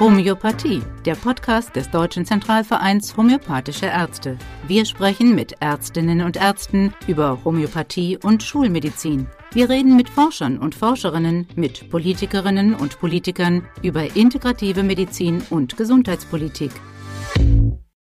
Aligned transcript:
Homöopathie, 0.00 0.80
der 1.04 1.16
Podcast 1.16 1.74
des 1.74 1.90
Deutschen 1.90 2.24
Zentralvereins 2.24 3.16
Homöopathische 3.16 3.86
Ärzte. 3.86 4.38
Wir 4.68 4.84
sprechen 4.84 5.34
mit 5.34 5.60
Ärztinnen 5.60 6.20
und 6.20 6.36
Ärzten 6.36 6.94
über 7.08 7.44
Homöopathie 7.44 8.16
und 8.16 8.44
Schulmedizin. 8.44 9.26
Wir 9.50 9.68
reden 9.68 9.96
mit 9.96 10.08
Forschern 10.08 10.58
und 10.58 10.76
Forscherinnen, 10.76 11.48
mit 11.56 11.90
Politikerinnen 11.90 12.74
und 12.74 13.00
Politikern 13.00 13.66
über 13.82 14.14
integrative 14.14 14.84
Medizin 14.84 15.42
und 15.50 15.76
Gesundheitspolitik. 15.76 16.70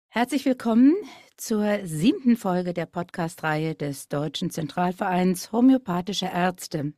Herzlich 0.10 0.46
willkommen 0.46 0.94
zur 1.36 1.80
siebten 1.84 2.38
Folge 2.38 2.76
der 2.76 2.86
Podcast-Reihe 2.86 3.74
des 3.74 4.08
Deutschen 4.08 4.52
Zentralvereins 4.52 5.52
Homöopathische 5.52 6.28
Ärzte. 6.28 6.94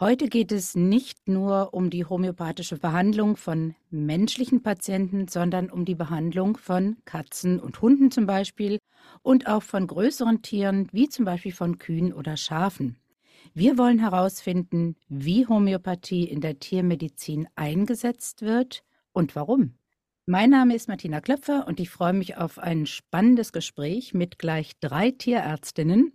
Heute 0.00 0.28
geht 0.28 0.52
es 0.52 0.76
nicht 0.76 1.28
nur 1.28 1.74
um 1.74 1.90
die 1.90 2.04
homöopathische 2.04 2.78
Behandlung 2.78 3.36
von 3.36 3.74
menschlichen 3.90 4.62
Patienten, 4.62 5.26
sondern 5.26 5.70
um 5.70 5.84
die 5.84 5.96
Behandlung 5.96 6.56
von 6.56 6.98
Katzen 7.04 7.58
und 7.58 7.82
Hunden 7.82 8.12
zum 8.12 8.24
Beispiel 8.24 8.78
und 9.22 9.48
auch 9.48 9.64
von 9.64 9.88
größeren 9.88 10.40
Tieren 10.40 10.88
wie 10.92 11.08
zum 11.08 11.24
Beispiel 11.24 11.50
von 11.50 11.78
Kühen 11.78 12.12
oder 12.12 12.36
Schafen. 12.36 12.96
Wir 13.54 13.76
wollen 13.76 13.98
herausfinden, 13.98 14.94
wie 15.08 15.48
Homöopathie 15.48 16.28
in 16.28 16.40
der 16.40 16.60
Tiermedizin 16.60 17.48
eingesetzt 17.56 18.42
wird 18.42 18.84
und 19.12 19.34
warum. 19.34 19.74
Mein 20.26 20.50
Name 20.50 20.76
ist 20.76 20.86
Martina 20.86 21.20
Klöpfer 21.20 21.66
und 21.66 21.80
ich 21.80 21.90
freue 21.90 22.12
mich 22.12 22.36
auf 22.36 22.60
ein 22.60 22.86
spannendes 22.86 23.52
Gespräch 23.52 24.14
mit 24.14 24.38
gleich 24.38 24.78
drei 24.78 25.10
Tierärztinnen, 25.10 26.12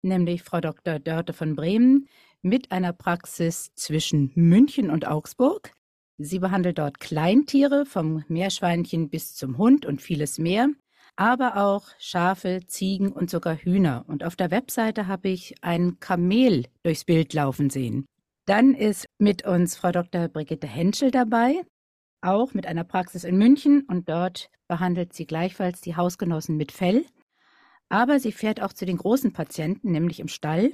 nämlich 0.00 0.44
Frau 0.44 0.62
Dr. 0.62 0.98
Dörte 0.98 1.34
von 1.34 1.56
Bremen, 1.56 2.08
mit 2.42 2.72
einer 2.72 2.92
Praxis 2.92 3.72
zwischen 3.74 4.32
München 4.34 4.90
und 4.90 5.06
Augsburg. 5.06 5.72
Sie 6.18 6.38
behandelt 6.38 6.78
dort 6.78 7.00
Kleintiere, 7.00 7.86
vom 7.86 8.24
Meerschweinchen 8.28 9.08
bis 9.08 9.34
zum 9.34 9.58
Hund 9.58 9.86
und 9.86 10.02
vieles 10.02 10.38
mehr, 10.38 10.68
aber 11.16 11.56
auch 11.56 11.86
Schafe, 11.98 12.60
Ziegen 12.66 13.12
und 13.12 13.30
sogar 13.30 13.56
Hühner. 13.56 14.04
Und 14.08 14.24
auf 14.24 14.36
der 14.36 14.50
Webseite 14.50 15.06
habe 15.06 15.28
ich 15.28 15.54
ein 15.62 16.00
Kamel 16.00 16.66
durchs 16.82 17.04
Bild 17.04 17.34
laufen 17.34 17.70
sehen. 17.70 18.06
Dann 18.46 18.74
ist 18.74 19.06
mit 19.18 19.46
uns 19.46 19.76
Frau 19.76 19.92
Dr. 19.92 20.28
Brigitte 20.28 20.66
Henschel 20.66 21.10
dabei, 21.10 21.62
auch 22.20 22.54
mit 22.54 22.66
einer 22.66 22.84
Praxis 22.84 23.24
in 23.24 23.36
München 23.36 23.82
und 23.88 24.08
dort 24.08 24.50
behandelt 24.66 25.12
sie 25.12 25.26
gleichfalls 25.26 25.80
die 25.80 25.96
Hausgenossen 25.96 26.56
mit 26.56 26.72
Fell. 26.72 27.04
Aber 27.88 28.18
sie 28.18 28.32
fährt 28.32 28.60
auch 28.60 28.72
zu 28.72 28.86
den 28.86 28.96
großen 28.96 29.32
Patienten, 29.32 29.92
nämlich 29.92 30.18
im 30.18 30.28
Stall 30.28 30.72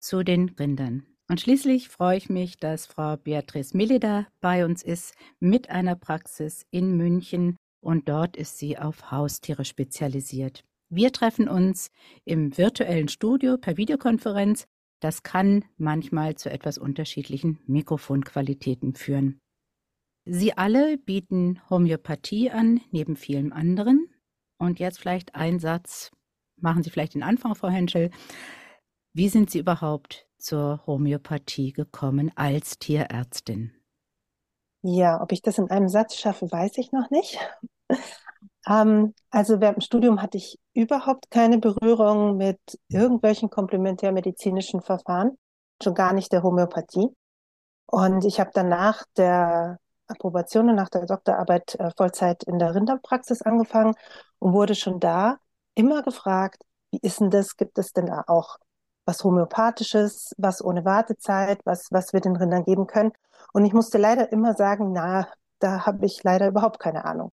zu 0.00 0.22
den 0.22 0.50
Rindern. 0.50 1.06
Und 1.28 1.40
schließlich 1.40 1.88
freue 1.88 2.16
ich 2.16 2.30
mich, 2.30 2.58
dass 2.58 2.86
Frau 2.86 3.16
Beatrice 3.16 3.76
Millida 3.76 4.26
bei 4.40 4.64
uns 4.64 4.82
ist 4.82 5.14
mit 5.40 5.68
einer 5.68 5.94
Praxis 5.94 6.64
in 6.70 6.96
München 6.96 7.56
und 7.80 8.08
dort 8.08 8.36
ist 8.36 8.58
sie 8.58 8.78
auf 8.78 9.10
Haustiere 9.10 9.64
spezialisiert. 9.64 10.64
Wir 10.90 11.12
treffen 11.12 11.48
uns 11.48 11.90
im 12.24 12.56
virtuellen 12.56 13.08
Studio 13.08 13.58
per 13.58 13.76
Videokonferenz. 13.76 14.64
Das 15.00 15.22
kann 15.22 15.66
manchmal 15.76 16.36
zu 16.36 16.50
etwas 16.50 16.78
unterschiedlichen 16.78 17.58
Mikrofonqualitäten 17.66 18.94
führen. 18.94 19.38
Sie 20.24 20.56
alle 20.56 20.96
bieten 20.96 21.60
Homöopathie 21.68 22.50
an, 22.50 22.80
neben 22.90 23.16
vielen 23.16 23.52
anderen. 23.52 24.08
Und 24.58 24.78
jetzt 24.78 24.98
vielleicht 24.98 25.34
ein 25.34 25.58
Satz, 25.58 26.10
machen 26.56 26.82
Sie 26.82 26.90
vielleicht 26.90 27.14
den 27.14 27.22
Anfang, 27.22 27.54
Frau 27.54 27.68
Henschel. 27.68 28.10
Wie 29.18 29.28
sind 29.28 29.50
Sie 29.50 29.58
überhaupt 29.58 30.28
zur 30.38 30.86
Homöopathie 30.86 31.72
gekommen 31.72 32.30
als 32.36 32.78
Tierärztin? 32.78 33.72
Ja, 34.82 35.20
ob 35.20 35.32
ich 35.32 35.42
das 35.42 35.58
in 35.58 35.68
einem 35.72 35.88
Satz 35.88 36.14
schaffe, 36.14 36.48
weiß 36.48 36.78
ich 36.78 36.92
noch 36.92 37.10
nicht. 37.10 37.36
ähm, 38.68 39.14
also 39.30 39.60
während 39.60 39.78
dem 39.78 39.80
Studium 39.80 40.22
hatte 40.22 40.38
ich 40.38 40.60
überhaupt 40.72 41.32
keine 41.32 41.58
Berührung 41.58 42.36
mit 42.36 42.60
irgendwelchen 42.86 43.50
komplementärmedizinischen 43.50 44.82
Verfahren, 44.82 45.36
schon 45.82 45.94
gar 45.94 46.12
nicht 46.12 46.30
der 46.30 46.44
Homöopathie. 46.44 47.08
Und 47.86 48.24
ich 48.24 48.38
habe 48.38 48.50
dann 48.54 48.68
nach 48.68 49.02
der 49.16 49.80
Approbation 50.06 50.68
und 50.68 50.76
nach 50.76 50.90
der 50.90 51.06
Doktorarbeit 51.06 51.74
äh, 51.74 51.90
Vollzeit 51.96 52.44
in 52.44 52.60
der 52.60 52.72
Rinderpraxis 52.72 53.42
angefangen 53.42 53.94
und 54.38 54.52
wurde 54.52 54.76
schon 54.76 55.00
da 55.00 55.38
immer 55.74 56.04
gefragt, 56.04 56.62
wie 56.92 57.00
ist 57.02 57.18
denn 57.18 57.30
das? 57.30 57.56
Gibt 57.56 57.78
es 57.78 57.92
denn 57.92 58.06
da 58.06 58.22
auch 58.28 58.58
was 59.08 59.24
Homöopathisches, 59.24 60.34
was 60.36 60.62
ohne 60.62 60.84
Wartezeit, 60.84 61.64
was, 61.64 61.90
was 61.90 62.12
wir 62.12 62.20
den 62.20 62.36
Rindern 62.36 62.64
geben 62.64 62.86
können. 62.86 63.12
Und 63.54 63.64
ich 63.64 63.72
musste 63.72 63.96
leider 63.96 64.30
immer 64.32 64.52
sagen, 64.52 64.92
na, 64.92 65.26
da 65.60 65.86
habe 65.86 66.04
ich 66.04 66.22
leider 66.24 66.46
überhaupt 66.48 66.78
keine 66.78 67.06
Ahnung. 67.06 67.32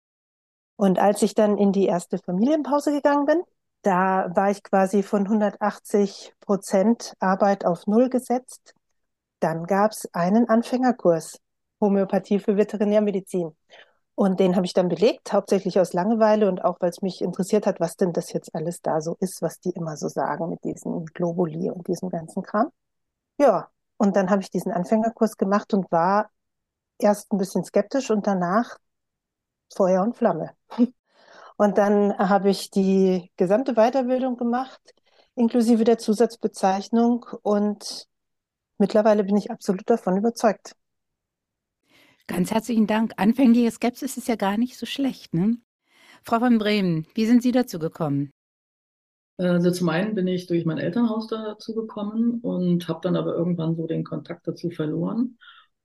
Und 0.76 0.98
als 0.98 1.22
ich 1.22 1.34
dann 1.34 1.56
in 1.56 1.72
die 1.72 1.86
erste 1.86 2.18
Familienpause 2.18 2.92
gegangen 2.92 3.24
bin, 3.24 3.42
da 3.80 4.30
war 4.36 4.50
ich 4.50 4.62
quasi 4.62 5.02
von 5.02 5.22
180 5.22 6.34
Prozent 6.40 7.14
Arbeit 7.20 7.64
auf 7.64 7.86
Null 7.86 8.10
gesetzt. 8.10 8.74
Dann 9.40 9.64
gab 9.64 9.92
es 9.92 10.12
einen 10.12 10.50
Anfängerkurs, 10.50 11.38
Homöopathie 11.80 12.38
für 12.38 12.58
Veterinärmedizin. 12.58 13.56
Und 14.14 14.40
den 14.40 14.56
habe 14.56 14.66
ich 14.66 14.74
dann 14.74 14.88
belegt, 14.88 15.32
hauptsächlich 15.32 15.80
aus 15.80 15.94
Langeweile 15.94 16.48
und 16.48 16.64
auch, 16.64 16.80
weil 16.80 16.90
es 16.90 17.02
mich 17.02 17.22
interessiert 17.22 17.66
hat, 17.66 17.80
was 17.80 17.96
denn 17.96 18.12
das 18.12 18.32
jetzt 18.32 18.54
alles 18.54 18.82
da 18.82 19.00
so 19.00 19.16
ist, 19.20 19.40
was 19.42 19.58
die 19.60 19.70
immer 19.70 19.96
so 19.96 20.08
sagen 20.08 20.48
mit 20.50 20.62
diesen 20.64 21.06
Globuli 21.06 21.70
und 21.70 21.88
diesem 21.88 22.10
ganzen 22.10 22.42
Kram. 22.42 22.70
Ja, 23.38 23.70
und 23.96 24.16
dann 24.16 24.30
habe 24.30 24.42
ich 24.42 24.50
diesen 24.50 24.72
Anfängerkurs 24.72 25.36
gemacht 25.36 25.74
und 25.74 25.90
war 25.92 26.30
erst 26.98 27.32
ein 27.32 27.38
bisschen 27.38 27.64
skeptisch 27.64 28.10
und 28.10 28.26
danach 28.26 28.78
Feuer 29.74 30.02
und 30.02 30.16
Flamme. 30.16 30.50
Und 31.58 31.78
dann 31.78 32.18
habe 32.18 32.50
ich 32.50 32.70
die 32.70 33.30
gesamte 33.36 33.74
Weiterbildung 33.74 34.36
gemacht, 34.36 34.80
inklusive 35.36 35.84
der 35.84 35.98
Zusatzbezeichnung 35.98 37.24
und 37.42 38.08
mittlerweile 38.78 39.22
bin 39.22 39.36
ich 39.36 39.50
absolut 39.50 39.88
davon 39.88 40.16
überzeugt. 40.16 40.74
Ganz 42.28 42.52
herzlichen 42.52 42.86
Dank. 42.86 43.12
Anfängliche 43.16 43.70
Skepsis 43.70 44.16
ist 44.16 44.28
ja 44.28 44.36
gar 44.36 44.56
nicht 44.56 44.76
so 44.76 44.86
schlecht. 44.86 45.34
Ne? 45.34 45.56
Frau 46.22 46.38
von 46.38 46.58
Bremen, 46.58 47.06
wie 47.14 47.26
sind 47.26 47.42
Sie 47.42 47.52
dazu 47.52 47.78
gekommen? 47.78 48.30
Also 49.38 49.70
zum 49.72 49.88
einen 49.88 50.14
bin 50.14 50.28
ich 50.28 50.46
durch 50.46 50.64
mein 50.64 50.78
Elternhaus 50.78 51.26
dazu 51.26 51.74
gekommen 51.74 52.38
und 52.42 52.86
habe 52.86 53.00
dann 53.02 53.16
aber 53.16 53.34
irgendwann 53.34 53.74
so 53.74 53.86
den 53.86 54.04
Kontakt 54.04 54.46
dazu 54.46 54.70
verloren. 54.70 55.38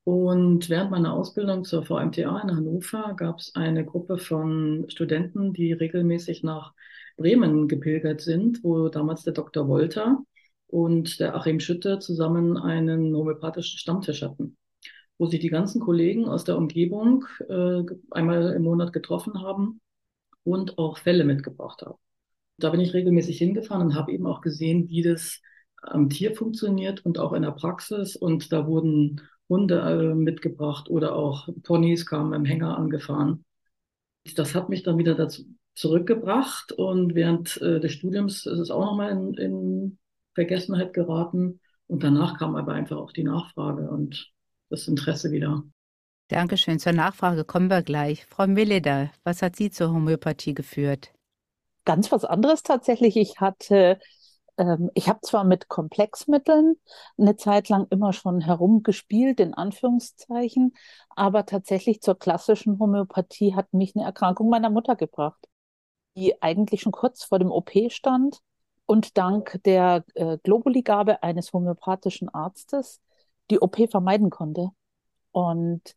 Und 0.03 0.69
während 0.69 0.91
meiner 0.91 1.13
Ausbildung 1.13 1.65
zur 1.65 1.83
VMTA 1.83 2.39
in 2.41 2.55
Hannover 2.55 3.13
gab 3.17 3.39
es 3.39 3.55
eine 3.55 3.83
Gruppe 3.83 4.17
von 4.17 4.85
Studenten, 4.89 5.53
die 5.53 5.73
regelmäßig 5.73 6.43
nach 6.43 6.73
Bremen 7.17 7.67
gepilgert 7.67 8.21
sind, 8.21 8.63
wo 8.63 8.89
damals 8.89 9.23
der 9.23 9.33
Dr. 9.33 9.67
Wolter 9.67 10.19
und 10.67 11.19
der 11.19 11.35
Achim 11.35 11.59
Schütte 11.59 11.99
zusammen 11.99 12.57
einen 12.57 13.15
homöopathischen 13.15 13.79
Stammtisch 13.79 14.21
hatten 14.21 14.55
wo 15.17 15.25
sich 15.25 15.39
die 15.39 15.49
ganzen 15.49 15.81
Kollegen 15.81 16.27
aus 16.27 16.43
der 16.43 16.57
Umgebung 16.57 17.25
äh, 17.49 17.83
einmal 18.11 18.53
im 18.53 18.63
Monat 18.63 18.93
getroffen 18.93 19.41
haben 19.41 19.81
und 20.43 20.77
auch 20.77 20.97
Fälle 20.97 21.23
mitgebracht 21.23 21.81
haben. 21.81 21.97
Da 22.57 22.69
bin 22.69 22.79
ich 22.79 22.93
regelmäßig 22.93 23.37
hingefahren 23.37 23.87
und 23.87 23.95
habe 23.95 24.11
eben 24.11 24.25
auch 24.25 24.41
gesehen, 24.41 24.89
wie 24.89 25.03
das 25.03 25.41
am 25.81 26.09
Tier 26.09 26.35
funktioniert 26.35 27.05
und 27.05 27.19
auch 27.19 27.33
in 27.33 27.43
der 27.43 27.51
Praxis. 27.51 28.15
Und 28.15 28.51
da 28.51 28.67
wurden 28.67 29.21
Hunde 29.49 29.79
äh, 29.79 30.15
mitgebracht 30.15 30.89
oder 30.89 31.15
auch 31.15 31.47
Ponys 31.63 32.05
kamen 32.05 32.33
im 32.33 32.45
Hänger 32.45 32.77
angefahren. 32.77 33.45
Das 34.35 34.55
hat 34.55 34.69
mich 34.69 34.83
dann 34.83 34.97
wieder 34.97 35.15
dazu 35.15 35.43
zurückgebracht 35.75 36.71
und 36.71 37.13
während 37.13 37.61
äh, 37.61 37.79
des 37.79 37.93
Studiums 37.93 38.45
ist 38.47 38.59
es 38.59 38.71
auch 38.71 38.83
nochmal 38.83 39.11
in, 39.11 39.33
in 39.35 39.97
Vergessenheit 40.33 40.93
geraten. 40.93 41.61
Und 41.85 42.03
danach 42.03 42.37
kam 42.37 42.55
aber 42.55 42.73
einfach 42.73 42.97
auch 42.97 43.13
die 43.13 43.23
Nachfrage 43.23 43.89
und 43.89 44.31
das 44.69 44.87
Interesse 44.87 45.31
wieder. 45.31 45.63
Dankeschön. 46.29 46.79
Zur 46.79 46.91
Nachfrage 46.91 47.45
kommen 47.45 47.69
wir 47.69 47.81
gleich. 47.81 48.25
Frau 48.25 48.47
Milleder, 48.47 49.11
was 49.23 49.41
hat 49.41 49.55
Sie 49.55 49.69
zur 49.69 49.93
Homöopathie 49.93 50.53
geführt? 50.53 51.13
Ganz 51.85 52.11
was 52.11 52.25
anderes 52.25 52.63
tatsächlich. 52.63 53.15
Ich 53.15 53.39
hatte, 53.39 53.97
ähm, 54.57 54.91
ich 54.93 55.07
habe 55.07 55.21
zwar 55.21 55.45
mit 55.45 55.69
Komplexmitteln 55.69 56.75
eine 57.17 57.37
Zeit 57.37 57.69
lang 57.69 57.87
immer 57.91 58.11
schon 58.11 58.41
herumgespielt, 58.41 59.39
in 59.39 59.53
Anführungszeichen, 59.53 60.73
aber 61.15 61.45
tatsächlich 61.45 62.01
zur 62.01 62.19
klassischen 62.19 62.77
Homöopathie 62.77 63.55
hat 63.55 63.71
mich 63.73 63.95
eine 63.95 64.03
Erkrankung 64.03 64.49
meiner 64.49 64.69
Mutter 64.69 64.97
gebracht, 64.97 65.47
die 66.17 66.41
eigentlich 66.41 66.81
schon 66.81 66.91
kurz 66.91 67.23
vor 67.23 67.39
dem 67.39 67.51
OP 67.51 67.71
stand 67.89 68.41
und 68.85 69.17
dank 69.17 69.61
der 69.63 70.03
äh, 70.15 70.37
Globuligabe 70.43 71.23
eines 71.23 71.53
homöopathischen 71.53 72.27
Arztes 72.27 72.99
die 73.49 73.59
OP 73.59 73.77
vermeiden 73.89 74.29
konnte. 74.29 74.69
Und 75.31 75.95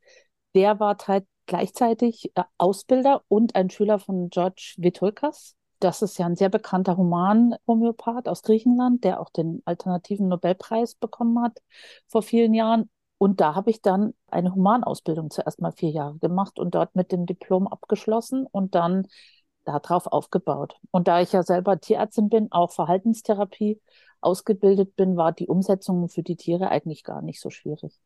der 0.54 0.80
war 0.80 0.96
halt 1.06 1.26
gleichzeitig 1.46 2.32
äh, 2.36 2.44
Ausbilder 2.58 3.22
und 3.28 3.54
ein 3.56 3.70
Schüler 3.70 3.98
von 3.98 4.30
George 4.30 4.74
Vitulkas. 4.78 5.56
Das 5.80 6.02
ist 6.02 6.18
ja 6.18 6.26
ein 6.26 6.36
sehr 6.36 6.50
bekannter 6.50 6.96
Human-Homöopath 6.96 8.28
aus 8.28 8.42
Griechenland, 8.42 9.02
der 9.02 9.20
auch 9.20 9.30
den 9.30 9.62
alternativen 9.64 10.28
Nobelpreis 10.28 10.94
bekommen 10.94 11.42
hat 11.42 11.58
vor 12.06 12.22
vielen 12.22 12.54
Jahren. 12.54 12.90
Und 13.18 13.40
da 13.40 13.54
habe 13.54 13.70
ich 13.70 13.82
dann 13.82 14.14
eine 14.30 14.54
Humanausbildung 14.54 15.30
zuerst 15.30 15.60
mal 15.60 15.72
vier 15.72 15.90
Jahre 15.90 16.18
gemacht 16.18 16.58
und 16.58 16.74
dort 16.74 16.94
mit 16.94 17.12
dem 17.12 17.26
Diplom 17.26 17.66
abgeschlossen 17.66 18.46
und 18.50 18.74
dann 18.74 19.06
darauf 19.64 20.06
aufgebaut. 20.06 20.76
Und 20.90 21.08
da 21.08 21.20
ich 21.20 21.32
ja 21.32 21.42
selber 21.42 21.80
Tierärztin 21.80 22.28
bin, 22.28 22.52
auch 22.52 22.72
Verhaltenstherapie 22.72 23.80
ausgebildet 24.20 24.96
bin, 24.96 25.16
war 25.16 25.32
die 25.32 25.48
Umsetzung 25.48 26.08
für 26.08 26.22
die 26.22 26.36
Tiere 26.36 26.70
eigentlich 26.70 27.04
gar 27.04 27.22
nicht 27.22 27.40
so 27.40 27.50
schwierig. 27.50 28.00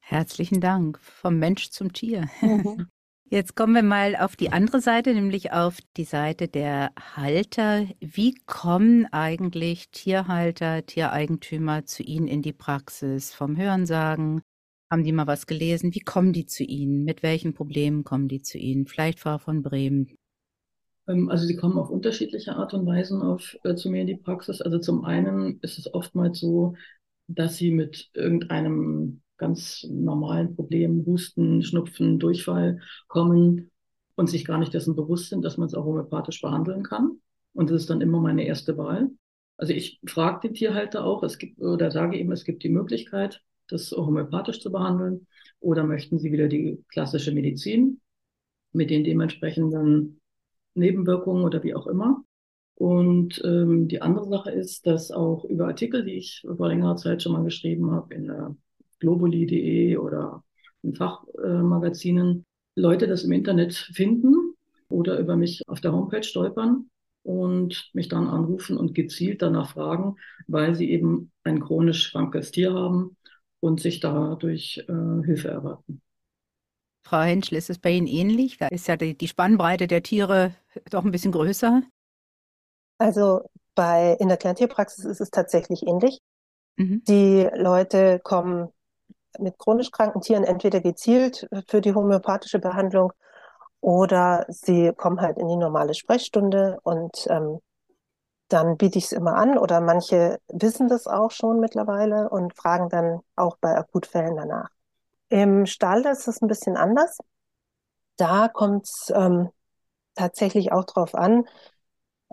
Herzlichen 0.00 0.60
Dank. 0.60 0.98
Vom 1.00 1.38
Mensch 1.38 1.70
zum 1.70 1.92
Tier. 1.92 2.28
Mhm. 2.40 2.88
Jetzt 3.32 3.54
kommen 3.54 3.76
wir 3.76 3.84
mal 3.84 4.16
auf 4.16 4.34
die 4.34 4.50
andere 4.50 4.80
Seite, 4.80 5.14
nämlich 5.14 5.52
auf 5.52 5.78
die 5.96 6.04
Seite 6.04 6.48
der 6.48 6.90
Halter. 7.14 7.86
Wie 8.00 8.34
kommen 8.46 9.06
eigentlich 9.12 9.88
Tierhalter, 9.90 10.84
Tiereigentümer 10.84 11.84
zu 11.84 12.02
Ihnen 12.02 12.26
in 12.26 12.42
die 12.42 12.52
Praxis? 12.52 13.32
Vom 13.32 13.56
Hörensagen? 13.56 14.42
Haben 14.90 15.04
die 15.04 15.12
mal 15.12 15.28
was 15.28 15.46
gelesen? 15.46 15.94
Wie 15.94 16.00
kommen 16.00 16.32
die 16.32 16.46
zu 16.46 16.64
Ihnen? 16.64 17.04
Mit 17.04 17.22
welchen 17.22 17.54
Problemen 17.54 18.02
kommen 18.02 18.26
die 18.26 18.42
zu 18.42 18.58
Ihnen? 18.58 18.86
Vielleicht 18.86 19.20
Frau 19.20 19.38
von 19.38 19.62
Bremen. 19.62 20.16
Ähm, 21.10 21.28
also 21.28 21.46
die 21.46 21.56
kommen 21.56 21.78
auf 21.78 21.90
unterschiedliche 21.90 22.56
Art 22.56 22.74
und 22.74 22.86
Weisen 22.86 23.22
auf, 23.22 23.56
äh, 23.64 23.74
zu 23.74 23.90
mir 23.90 24.02
in 24.02 24.06
die 24.06 24.16
Praxis. 24.16 24.60
Also 24.60 24.78
zum 24.78 25.04
einen 25.04 25.58
ist 25.62 25.78
es 25.78 25.92
oftmals 25.92 26.40
so, 26.40 26.74
dass 27.28 27.56
sie 27.56 27.70
mit 27.70 28.10
irgendeinem 28.14 29.22
ganz 29.36 29.86
normalen 29.88 30.54
Problem, 30.54 31.04
Husten, 31.06 31.62
Schnupfen, 31.62 32.18
Durchfall 32.18 32.80
kommen 33.08 33.70
und 34.16 34.28
sich 34.28 34.44
gar 34.44 34.58
nicht 34.58 34.74
dessen 34.74 34.96
bewusst 34.96 35.30
sind, 35.30 35.44
dass 35.44 35.56
man 35.56 35.66
es 35.66 35.74
auch 35.74 35.84
homöopathisch 35.84 36.42
behandeln 36.42 36.82
kann. 36.82 37.20
Und 37.54 37.70
das 37.70 37.82
ist 37.82 37.90
dann 37.90 38.02
immer 38.02 38.20
meine 38.20 38.44
erste 38.44 38.76
Wahl. 38.76 39.10
Also 39.56 39.72
ich 39.72 40.00
frage 40.06 40.48
die 40.48 40.54
Tierhalter 40.54 41.04
auch, 41.04 41.22
es 41.22 41.38
gibt, 41.38 41.60
oder 41.60 41.90
sage 41.90 42.18
eben, 42.18 42.32
es 42.32 42.44
gibt 42.44 42.62
die 42.62 42.68
Möglichkeit, 42.68 43.42
das 43.68 43.92
homöopathisch 43.92 44.60
zu 44.60 44.70
behandeln. 44.70 45.26
Oder 45.60 45.84
möchten 45.84 46.18
sie 46.18 46.32
wieder 46.32 46.48
die 46.48 46.82
klassische 46.88 47.32
Medizin 47.32 48.00
mit 48.72 48.90
den 48.90 49.04
dementsprechenden 49.04 50.19
Nebenwirkungen 50.80 51.44
oder 51.44 51.62
wie 51.62 51.74
auch 51.74 51.86
immer. 51.86 52.24
Und 52.74 53.42
ähm, 53.44 53.88
die 53.88 54.00
andere 54.00 54.26
Sache 54.28 54.50
ist, 54.50 54.86
dass 54.86 55.10
auch 55.10 55.44
über 55.44 55.66
Artikel, 55.66 56.04
die 56.04 56.14
ich 56.14 56.42
vor 56.56 56.68
längerer 56.68 56.96
Zeit 56.96 57.22
schon 57.22 57.32
mal 57.32 57.44
geschrieben 57.44 57.90
habe, 57.90 58.14
in 58.14 58.30
äh, 58.30 58.48
globuli.de 59.00 59.96
oder 59.98 60.42
in 60.82 60.94
Fachmagazinen, 60.94 62.38
äh, 62.76 62.80
Leute 62.80 63.06
das 63.06 63.24
im 63.24 63.32
Internet 63.32 63.74
finden 63.74 64.54
oder 64.88 65.18
über 65.18 65.36
mich 65.36 65.62
auf 65.66 65.80
der 65.80 65.92
Homepage 65.92 66.22
stolpern 66.22 66.88
und 67.22 67.90
mich 67.92 68.08
dann 68.08 68.26
anrufen 68.26 68.76
und 68.76 68.94
gezielt 68.94 69.42
danach 69.42 69.72
fragen, 69.72 70.16
weil 70.46 70.74
sie 70.74 70.90
eben 70.90 71.32
ein 71.44 71.60
chronisch 71.60 72.12
krankes 72.12 72.50
Tier 72.50 72.72
haben 72.72 73.16
und 73.60 73.80
sich 73.80 74.00
dadurch 74.00 74.82
äh, 74.88 75.24
Hilfe 75.24 75.48
erwarten. 75.48 76.00
Frau 77.02 77.20
Henschel, 77.20 77.58
ist 77.58 77.70
es 77.70 77.78
bei 77.78 77.90
Ihnen 77.90 78.06
ähnlich? 78.06 78.58
Da 78.58 78.68
ist 78.68 78.86
ja 78.88 78.96
die, 78.96 79.16
die 79.16 79.28
Spannbreite 79.28 79.86
der 79.86 80.02
Tiere 80.02 80.54
doch 80.90 81.04
ein 81.04 81.10
bisschen 81.10 81.32
größer. 81.32 81.82
Also 82.98 83.42
bei, 83.74 84.16
in 84.20 84.28
der 84.28 84.36
Kleintierpraxis 84.36 85.04
ist 85.04 85.20
es 85.20 85.30
tatsächlich 85.30 85.86
ähnlich. 85.86 86.20
Mhm. 86.76 87.02
Die 87.08 87.48
Leute 87.54 88.20
kommen 88.22 88.68
mit 89.38 89.58
chronisch 89.58 89.90
kranken 89.90 90.20
Tieren 90.20 90.44
entweder 90.44 90.80
gezielt 90.80 91.48
für 91.68 91.80
die 91.80 91.94
homöopathische 91.94 92.58
Behandlung 92.58 93.12
oder 93.80 94.44
sie 94.48 94.92
kommen 94.96 95.20
halt 95.20 95.38
in 95.38 95.48
die 95.48 95.56
normale 95.56 95.94
Sprechstunde 95.94 96.78
und 96.82 97.26
ähm, 97.30 97.60
dann 98.48 98.76
biete 98.76 98.98
ich 98.98 99.04
es 99.06 99.12
immer 99.12 99.36
an 99.36 99.56
oder 99.56 99.80
manche 99.80 100.38
wissen 100.48 100.88
das 100.88 101.06
auch 101.06 101.30
schon 101.30 101.60
mittlerweile 101.60 102.28
und 102.28 102.56
fragen 102.56 102.88
dann 102.88 103.20
auch 103.36 103.56
bei 103.60 103.76
Akutfällen 103.76 104.36
danach. 104.36 104.68
Im 105.30 105.64
Stall 105.66 106.04
ist 106.06 106.28
es 106.28 106.42
ein 106.42 106.48
bisschen 106.48 106.76
anders. 106.76 107.18
Da 108.16 108.48
kommt 108.48 108.84
es 108.84 109.12
ähm, 109.14 109.48
tatsächlich 110.14 110.72
auch 110.72 110.84
drauf 110.84 111.14
an, 111.14 111.44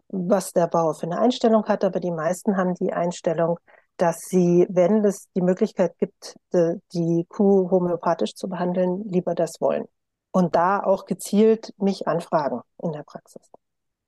was 0.09 0.51
der 0.51 0.67
Bauer 0.67 0.95
für 0.95 1.05
eine 1.05 1.19
Einstellung 1.19 1.65
hat, 1.65 1.83
aber 1.83 1.99
die 1.99 2.11
meisten 2.11 2.57
haben 2.57 2.73
die 2.75 2.91
Einstellung, 2.91 3.59
dass 3.97 4.21
sie, 4.21 4.65
wenn 4.69 5.03
es 5.05 5.27
die 5.35 5.41
Möglichkeit 5.41 5.97
gibt, 5.99 6.35
die, 6.53 6.81
die 6.94 7.25
Kuh 7.29 7.69
homöopathisch 7.71 8.35
zu 8.35 8.49
behandeln, 8.49 9.03
lieber 9.07 9.35
das 9.35 9.61
wollen. 9.61 9.85
Und 10.31 10.55
da 10.55 10.81
auch 10.81 11.05
gezielt 11.05 11.73
mich 11.77 12.07
anfragen 12.07 12.61
in 12.81 12.91
der 12.91 13.03
Praxis. 13.03 13.49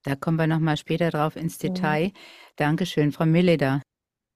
Da 0.03 0.15
kommen 0.15 0.37
wir 0.37 0.47
nochmal 0.47 0.77
später 0.77 1.09
drauf 1.09 1.35
ins 1.35 1.61
mhm. 1.61 1.73
Detail. 1.73 2.07
Mhm. 2.07 2.13
Dankeschön, 2.55 3.11
Frau 3.11 3.25
Milleder. 3.25 3.81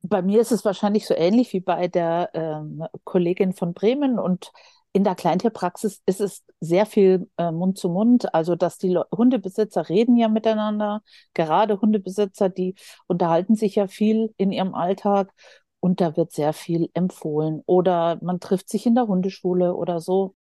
Bei 0.06 0.22
mir 0.22 0.42
ist 0.42 0.52
es 0.52 0.66
wahrscheinlich 0.66 1.08
so 1.08 1.14
ähnlich 1.16 1.54
wie 1.54 1.62
bei 1.62 1.88
der 1.88 2.30
ähm, 2.34 2.84
Kollegin 3.06 3.54
von 3.54 3.74
Bremen 3.74 4.20
und 4.20 4.52
in 4.92 5.04
der 5.06 5.16
Kleintierpraxis 5.16 6.02
ist 6.06 6.20
es 6.22 6.44
sehr 6.60 6.86
viel 6.86 7.30
äh, 7.38 7.52
Mund 7.52 7.78
zu 7.78 7.90
Mund, 7.90 8.34
also 8.34 8.56
dass 8.56 8.78
die 8.78 8.90
Le 8.90 9.06
Hundebesitzer 9.16 9.88
reden 9.90 10.18
ja 10.18 10.28
miteinander, 10.28 11.02
gerade 11.34 11.80
Hundebesitzer, 11.82 12.50
die 12.50 12.76
unterhalten 13.08 13.56
sich 13.56 13.76
ja 13.76 13.88
viel 13.88 14.34
in 14.38 14.52
ihrem 14.52 14.76
Alltag 14.76 15.32
und 15.80 16.02
da 16.02 16.18
wird 16.18 16.34
sehr 16.34 16.54
viel 16.54 16.90
empfohlen 16.94 17.64
oder 17.66 18.20
man 18.22 18.40
trifft 18.42 18.70
sich 18.70 18.86
in 18.86 18.96
der 18.96 19.08
Hundeschule 19.08 19.74
oder 19.76 20.00
so. 20.02 20.36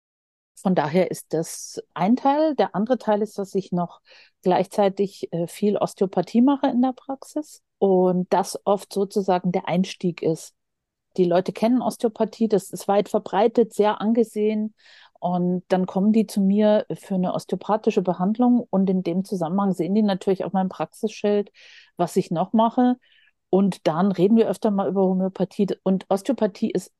Von 0.56 0.75
daher 0.75 1.11
ist 1.11 1.33
das 1.33 1.81
ein 1.94 2.15
Teil. 2.17 2.56
Der 2.56 2.75
andere 2.75 2.97
Teil 2.97 3.21
ist, 3.21 3.38
dass 3.38 3.56
ich 3.56 3.71
noch 3.71 4.01
gleichzeitig 4.41 5.31
äh, 5.31 5.47
viel 5.47 5.77
Osteopathie 5.77 6.41
mache 6.41 6.67
in 6.67 6.81
der 6.81 6.94
Praxis 6.94 7.61
und 7.80 8.31
das 8.31 8.60
oft 8.66 8.94
sozusagen 8.94 9.52
der 9.52 9.68
Einstieg 9.68 10.22
ist. 10.22 10.54
Die 11.18 11.26
Leute 11.26 11.54
kennen 11.54 11.81
Osteopathie, 11.81 12.48
das 12.48 12.70
ist 12.72 12.88
weit 12.88 13.10
verbreitet, 13.10 13.74
sehr 13.74 14.02
angesehen. 14.02 14.76
Und 15.20 15.64
dann 15.70 15.86
kommen 15.86 16.14
die 16.14 16.28
zu 16.28 16.40
mir 16.40 16.86
für 16.94 17.16
eine 17.16 17.34
osteopathische 17.34 18.02
Behandlung 18.02 18.66
und 18.70 18.90
in 18.90 19.04
dem 19.04 19.26
Zusammenhang 19.26 19.74
sehen 19.74 19.96
die 19.96 20.04
natürlich 20.04 20.46
auch 20.46 20.54
mein 20.54 20.70
Praxisschild, 20.70 21.52
was 21.98 22.16
ich 22.16 22.31
noch 22.31 22.54
mache. 22.54 22.98
Und 23.50 23.88
dann 23.88 24.12
reden 24.12 24.38
wir 24.38 24.48
öfter 24.48 24.72
mal 24.72 24.88
über 24.88 25.02
Homöopathie. 25.02 25.68
Und 25.84 26.06
Osteopathie 26.10 26.72
ist 26.72 26.94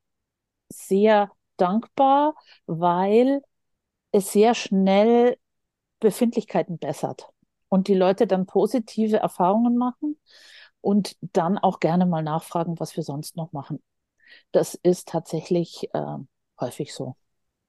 sehr 0.68 1.30
dankbar, 1.56 2.34
weil 2.66 3.42
es 4.12 4.32
sehr 4.32 4.54
schnell 4.54 5.36
Befindlichkeiten 6.00 6.78
bessert 6.78 7.28
und 7.68 7.88
die 7.88 7.94
Leute 7.94 8.26
dann 8.26 8.46
positive 8.46 9.18
Erfahrungen 9.18 9.76
machen 9.76 10.18
und 10.80 11.16
dann 11.20 11.58
auch 11.58 11.80
gerne 11.80 12.06
mal 12.06 12.22
nachfragen, 12.22 12.78
was 12.78 12.96
wir 12.96 13.02
sonst 13.02 13.36
noch 13.36 13.52
machen. 13.52 13.82
Das 14.52 14.74
ist 14.74 15.08
tatsächlich 15.08 15.88
äh, 15.92 16.16
häufig 16.60 16.94
so. 16.94 17.16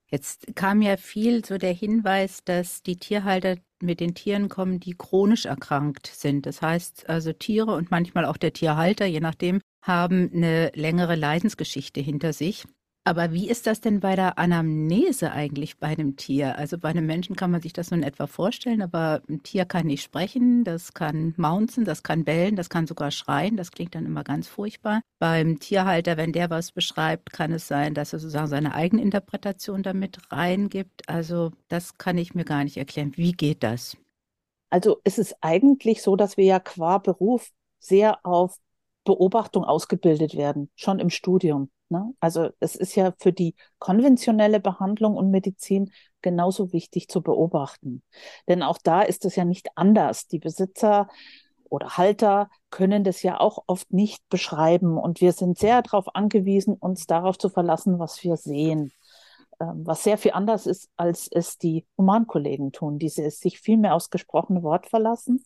Jetzt 0.08 0.56
kam 0.56 0.82
ja 0.82 0.98
viel 0.98 1.46
so 1.46 1.58
der 1.58 1.74
Hinweis, 1.74 2.44
dass 2.44 2.84
die 2.84 2.98
Tierhalter 2.98 3.56
mit 3.82 4.02
den 4.02 4.14
Tieren 4.14 4.50
kommen, 4.50 4.80
die 4.80 4.94
chronisch 4.94 5.46
erkrankt 5.46 6.08
sind. 6.08 6.46
Das 6.46 6.62
heißt 6.62 7.10
also 7.10 7.32
Tiere 7.32 7.74
und 7.74 7.92
manchmal 7.92 8.26
auch 8.26 8.38
der 8.38 8.52
Tierhalter, 8.52 9.06
je 9.06 9.22
nachdem, 9.22 9.62
haben 9.82 10.30
eine 10.34 10.72
längere 10.76 11.16
Leidensgeschichte 11.16 12.02
hinter 12.02 12.34
sich. 12.34 12.66
Aber 13.04 13.34
wie 13.34 13.50
ist 13.50 13.66
das 13.66 13.82
denn 13.82 14.00
bei 14.00 14.16
der 14.16 14.38
Anamnese 14.38 15.32
eigentlich 15.32 15.80
bei 15.80 15.88
einem 15.88 16.18
Tier? 16.18 16.58
Also 16.60 16.78
bei 16.78 16.90
einem 16.90 17.08
Menschen 17.08 17.36
kann 17.36 17.50
man 17.50 17.60
sich 17.60 17.74
das 17.74 17.90
nun 17.90 18.04
etwa 18.04 18.28
vorstellen, 18.28 18.84
aber 18.84 19.24
ein 19.28 19.42
Tier 19.42 19.66
kann 19.66 19.88
nicht 19.88 20.04
sprechen, 20.04 20.64
das 20.64 20.94
kann 20.94 21.34
maunzen, 21.36 21.84
das 21.84 22.04
kann 22.04 22.24
bellen, 22.24 22.56
das 22.56 22.70
kann 22.70 22.86
sogar 22.86 23.10
schreien. 23.10 23.58
Das 23.58 23.72
klingt 23.72 23.96
dann 23.96 24.06
immer 24.06 24.24
ganz 24.24 24.48
furchtbar. 24.48 25.02
Beim 25.18 25.60
Tierhalter, 25.60 26.16
wenn 26.16 26.32
der 26.32 26.52
was 26.52 26.72
beschreibt, 26.72 27.34
kann 27.34 27.52
es 27.52 27.68
sein, 27.68 27.96
dass 27.96 28.14
er 28.14 28.20
sozusagen 28.20 28.48
seine 28.48 28.76
eigene 28.76 29.02
Interpretation 29.02 29.82
damit 29.82 30.20
reingibt. 30.32 31.10
Also 31.10 31.54
das 31.70 31.98
kann 31.98 32.20
ich 32.20 32.36
mir 32.36 32.46
gar 32.46 32.64
nicht 32.64 32.78
erklären. 32.78 33.14
Wie 33.16 33.32
geht 33.32 33.64
das? 33.64 33.98
Also 34.70 35.02
es 35.04 35.18
ist 35.18 35.36
eigentlich 35.42 36.04
so, 36.04 36.16
dass 36.16 36.38
wir 36.38 36.46
ja 36.46 36.60
qua 36.60 37.00
Beruf 37.00 37.50
sehr 37.80 38.24
auf 38.24 38.58
Beobachtung 39.04 39.64
ausgebildet 39.64 40.36
werden, 40.36 40.70
schon 40.76 41.00
im 41.00 41.10
Studium. 41.10 41.72
Ne? 41.90 42.14
Also 42.20 42.50
es 42.60 42.76
ist 42.76 42.96
ja 42.96 43.14
für 43.20 43.34
die 43.34 43.56
konventionelle 43.80 44.60
Behandlung 44.60 45.16
und 45.16 45.32
Medizin 45.32 45.92
genauso 46.22 46.72
wichtig 46.72 47.08
zu 47.08 47.22
beobachten. 47.22 48.04
Denn 48.48 48.64
auch 48.64 48.78
da 48.82 49.02
ist 49.02 49.26
es 49.26 49.36
ja 49.36 49.46
nicht 49.46 49.70
anders. 49.76 50.28
Die 50.28 50.40
Besitzer 50.40 51.08
oder 51.70 51.98
Halter 51.98 52.50
können 52.70 53.04
das 53.04 53.24
ja 53.24 53.40
auch 53.40 53.64
oft 53.68 53.92
nicht 53.92 54.28
beschreiben. 54.30 54.98
Und 54.98 55.22
wir 55.22 55.32
sind 55.32 55.58
sehr 55.58 55.82
darauf 55.82 56.16
angewiesen, 56.16 56.76
uns 56.76 57.08
darauf 57.08 57.38
zu 57.38 57.50
verlassen, 57.50 57.98
was 57.98 58.24
wir 58.24 58.38
sehen. 58.38 58.92
Ähm, 59.62 59.86
was 59.86 60.04
sehr 60.04 60.18
viel 60.18 60.32
anders 60.32 60.66
ist, 60.66 60.90
als 60.98 61.28
es 61.28 61.58
die 61.58 61.86
Humankollegen 61.98 62.72
tun, 62.72 63.00
die 63.00 63.10
sich 63.10 63.60
viel 63.60 63.78
mehr 63.78 63.96
aufs 63.96 64.10
gesprochene 64.10 64.64
Wort 64.64 64.88
verlassen. 64.88 65.44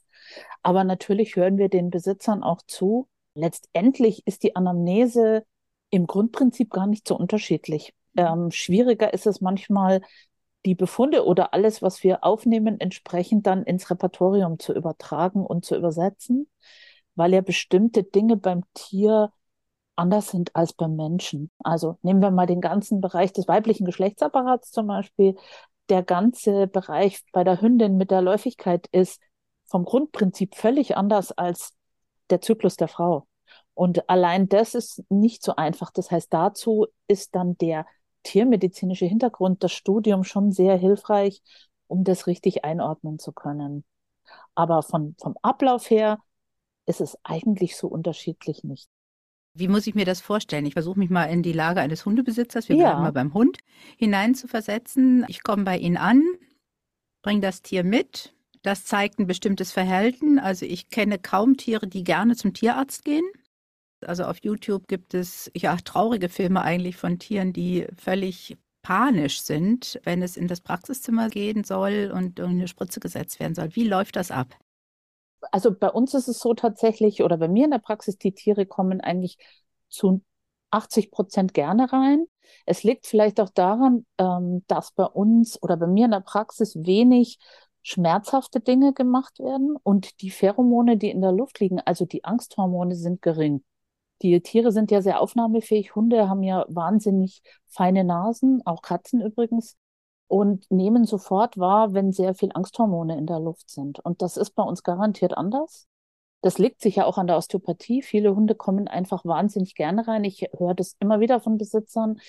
Aber 0.64 0.84
natürlich 0.84 1.36
hören 1.36 1.58
wir 1.58 1.70
den 1.70 1.90
Besitzern 1.90 2.44
auch 2.44 2.62
zu. 2.66 3.08
Letztendlich 3.36 4.26
ist 4.26 4.44
die 4.44 4.56
Anamnese 4.56 5.46
im 5.90 6.08
Grundprinzip 6.08 6.72
gar 6.72 6.88
nicht 6.88 7.08
so 7.08 7.18
unterschiedlich. 7.18 7.94
Ähm, 8.18 8.52
schwieriger 8.52 9.14
ist 9.14 9.28
es 9.28 9.42
manchmal, 9.42 10.02
die 10.66 10.76
Befunde 10.76 11.26
oder 11.26 11.54
alles, 11.54 11.82
was 11.82 12.04
wir 12.04 12.24
aufnehmen, 12.24 12.80
entsprechend 12.80 13.46
dann 13.46 13.64
ins 13.64 13.90
Repertorium 13.92 14.58
zu 14.58 14.74
übertragen 14.74 15.46
und 15.46 15.64
zu 15.64 15.76
übersetzen, 15.76 16.48
weil 17.14 17.34
ja 17.34 17.42
bestimmte 17.42 18.04
Dinge 18.04 18.36
beim 18.36 18.64
Tier 18.74 19.32
anders 19.96 20.30
sind 20.30 20.56
als 20.56 20.74
beim 20.74 20.96
Menschen. 20.96 21.52
Also 21.60 21.98
nehmen 22.02 22.22
wir 22.22 22.32
mal 22.32 22.48
den 22.48 22.62
ganzen 22.62 23.00
Bereich 23.00 23.32
des 23.32 23.48
weiblichen 23.48 23.86
Geschlechtsapparats 23.86 24.72
zum 24.72 24.88
Beispiel. 24.88 25.36
Der 25.90 26.04
ganze 26.04 26.68
Bereich 26.68 27.22
bei 27.32 27.44
der 27.44 27.62
Hündin 27.62 27.98
mit 27.98 28.12
der 28.12 28.22
Läufigkeit 28.22 28.88
ist 28.92 29.22
vom 29.68 29.86
Grundprinzip 29.86 30.56
völlig 30.56 30.98
anders 30.98 31.32
als 31.32 31.74
der 32.30 32.42
Zyklus 32.42 32.76
der 32.78 32.88
Frau. 32.88 33.28
Und 33.74 34.10
allein 34.10 34.48
das 34.48 34.74
ist 34.74 35.04
nicht 35.10 35.44
so 35.44 35.56
einfach. 35.56 35.92
Das 35.92 36.12
heißt, 36.12 36.34
dazu 36.34 36.88
ist 37.08 37.36
dann 37.36 37.58
der 37.58 37.86
tiermedizinische 38.24 39.06
Hintergrund, 39.06 39.64
das 39.64 39.72
Studium 39.74 40.24
schon 40.24 40.52
sehr 40.52 40.78
hilfreich, 40.78 41.42
um 41.88 42.04
das 42.04 42.28
richtig 42.28 42.64
einordnen 42.66 43.20
zu 43.20 43.32
können. 43.32 43.84
Aber 44.56 44.84
von, 44.84 45.16
vom 45.20 45.36
Ablauf 45.42 45.90
her 45.90 46.20
ist 46.86 47.02
es 47.02 47.18
eigentlich 47.24 47.78
so 47.78 47.88
unterschiedlich 47.88 48.64
nicht. 48.64 48.90
Wie 49.54 49.68
muss 49.70 49.88
ich 49.88 49.96
mir 49.96 50.06
das 50.06 50.20
vorstellen? 50.22 50.66
Ich 50.66 50.74
versuche 50.74 51.00
mich 51.00 51.10
mal 51.10 51.26
in 51.26 51.42
die 51.42 51.54
Lage 51.54 51.80
eines 51.80 52.06
Hundebesitzers, 52.06 52.68
wir 52.68 52.76
Ja. 52.76 52.84
bleiben 52.90 53.02
mal 53.04 53.14
beim 53.14 53.34
Hund, 53.34 53.58
hineinzuversetzen. 53.98 55.26
Ich 55.30 55.44
komme 55.44 55.64
bei 55.64 55.78
Ihnen 55.78 55.98
an, 55.98 56.24
bringe 57.24 57.42
das 57.42 57.62
Tier 57.62 57.84
mit. 57.84 58.35
Das 58.66 58.84
zeigt 58.84 59.20
ein 59.20 59.28
bestimmtes 59.28 59.72
Verhalten. 59.72 60.40
Also 60.40 60.66
ich 60.66 60.90
kenne 60.90 61.20
kaum 61.20 61.56
Tiere, 61.56 61.86
die 61.86 62.04
gerne 62.04 62.36
zum 62.36 62.56
Tierarzt 62.56 63.06
gehen. 63.06 63.24
Also 64.02 64.24
auf 64.24 64.44
YouTube 64.44 64.88
gibt 64.88 65.14
es 65.14 65.52
ja 65.56 65.76
traurige 65.76 66.30
Filme 66.30 66.64
eigentlich 66.64 66.98
von 66.98 67.20
Tieren, 67.20 67.54
die 67.54 67.86
völlig 67.96 68.58
panisch 68.82 69.42
sind, 69.42 70.00
wenn 70.04 70.24
es 70.24 70.36
in 70.36 70.48
das 70.48 70.62
Praxiszimmer 70.62 71.30
gehen 71.30 71.64
soll 71.64 72.12
und 72.12 72.40
eine 72.40 72.68
Spritze 72.68 73.00
gesetzt 73.00 73.40
werden 73.40 73.54
soll. 73.54 73.76
Wie 73.76 73.88
läuft 73.88 74.16
das 74.16 74.32
ab? 74.32 74.58
Also 75.52 75.72
bei 75.72 75.92
uns 75.92 76.16
ist 76.16 76.28
es 76.28 76.40
so 76.40 76.56
tatsächlich, 76.56 77.22
oder 77.22 77.38
bei 77.38 77.48
mir 77.48 77.66
in 77.66 77.72
der 77.72 77.78
Praxis, 77.78 78.18
die 78.18 78.34
Tiere 78.34 78.66
kommen 78.66 79.00
eigentlich 79.00 79.38
zu 79.90 80.24
80 80.72 81.12
Prozent 81.12 81.54
gerne 81.54 81.94
rein. 81.94 82.26
Es 82.66 82.82
liegt 82.82 83.06
vielleicht 83.06 83.40
auch 83.40 83.52
daran, 83.52 84.08
ähm, 84.18 84.64
dass 84.66 84.92
bei 84.92 85.06
uns 85.06 85.62
oder 85.62 85.78
bei 85.78 85.86
mir 85.86 86.06
in 86.06 86.12
der 86.12 86.22
Praxis 86.22 86.76
wenig 86.76 87.38
schmerzhafte 87.86 88.60
Dinge 88.62 88.94
gemacht 88.94 89.38
werden 89.38 89.78
und 89.84 90.22
die 90.22 90.32
Pheromone, 90.32 90.98
die 90.98 91.12
in 91.12 91.22
der 91.22 91.32
Luft 91.32 91.60
liegen, 91.60 91.80
also 91.80 92.06
die 92.06 92.24
Angsthormone, 92.24 92.96
sind 92.96 93.22
gering. 93.22 93.64
Die 94.24 94.42
Tiere 94.42 94.72
sind 94.72 94.90
ja 94.90 95.04
sehr 95.04 95.22
aufnahmefähig. 95.22 95.94
Hunde 95.94 96.28
haben 96.28 96.42
ja 96.42 96.66
wahnsinnig 96.68 97.44
feine 97.68 98.04
Nasen, 98.04 98.66
auch 98.66 98.82
Katzen 98.82 99.22
übrigens, 99.22 99.78
und 100.28 100.66
nehmen 100.72 101.06
sofort 101.06 101.60
wahr, 101.60 101.94
wenn 101.94 102.12
sehr 102.12 102.34
viel 102.34 102.50
Angsthormone 102.56 103.20
in 103.20 103.28
der 103.28 103.40
Luft 103.40 103.70
sind. 103.70 104.00
Und 104.00 104.24
das 104.24 104.36
ist 104.36 104.56
bei 104.56 104.64
uns 104.64 104.82
garantiert 104.82 105.38
anders. 105.38 105.88
Das 106.42 106.58
liegt 106.58 106.82
sicher 106.82 107.06
auch 107.06 107.20
an 107.20 107.28
der 107.28 107.38
Osteopathie. 107.38 108.02
Viele 108.02 108.36
Hunde 108.36 108.56
kommen 108.56 108.88
einfach 108.88 109.26
wahnsinnig 109.26 109.76
gerne 109.76 110.08
rein. 110.08 110.24
Ich 110.24 110.50
höre 110.58 110.74
das 110.74 110.96
immer 111.00 111.20
wieder 111.20 111.40
von 111.40 111.60
Besitzern, 111.60 112.20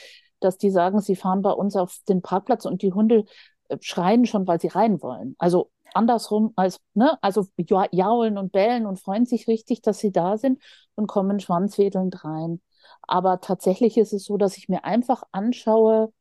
dass 0.41 0.59
die 0.59 0.71
sagen, 0.71 1.01
sie 1.01 1.17
fahren 1.17 1.41
bei 1.41 1.53
uns 1.53 1.77
auf 1.77 1.99
den 2.11 2.21
Parkplatz 2.21 2.67
und 2.67 2.83
die 2.83 2.93
Hunde 2.93 3.25
schreien 3.81 4.27
schon, 4.27 4.47
weil 4.47 4.61
sie 4.61 4.69
rein 4.69 5.03
wollen. 5.03 5.35
Also 5.39 5.71
andersrum 5.95 6.53
als, 6.57 6.81
ne, 6.95 7.19
also 7.23 7.47
ja- 7.59 7.89
jaulen 7.93 8.39
und 8.39 8.53
bellen 8.53 8.87
und 8.87 9.01
freuen 9.01 9.27
sich 9.27 9.49
richtig, 9.49 9.83
dass 9.83 9.99
sie 9.99 10.13
da 10.13 10.37
sind 10.39 10.61
und 10.95 11.07
kommen 11.07 11.41
schwanzwedelnd 11.41 12.25
rein. 12.25 12.61
Aber 13.03 13.41
tatsächlich 13.41 13.97
ist 13.99 14.13
es 14.13 14.25
so, 14.25 14.37
dass 14.37 14.57
ich 14.57 14.69
mir 14.69 14.85
einfach 14.85 15.23
anschaue, 15.33 16.13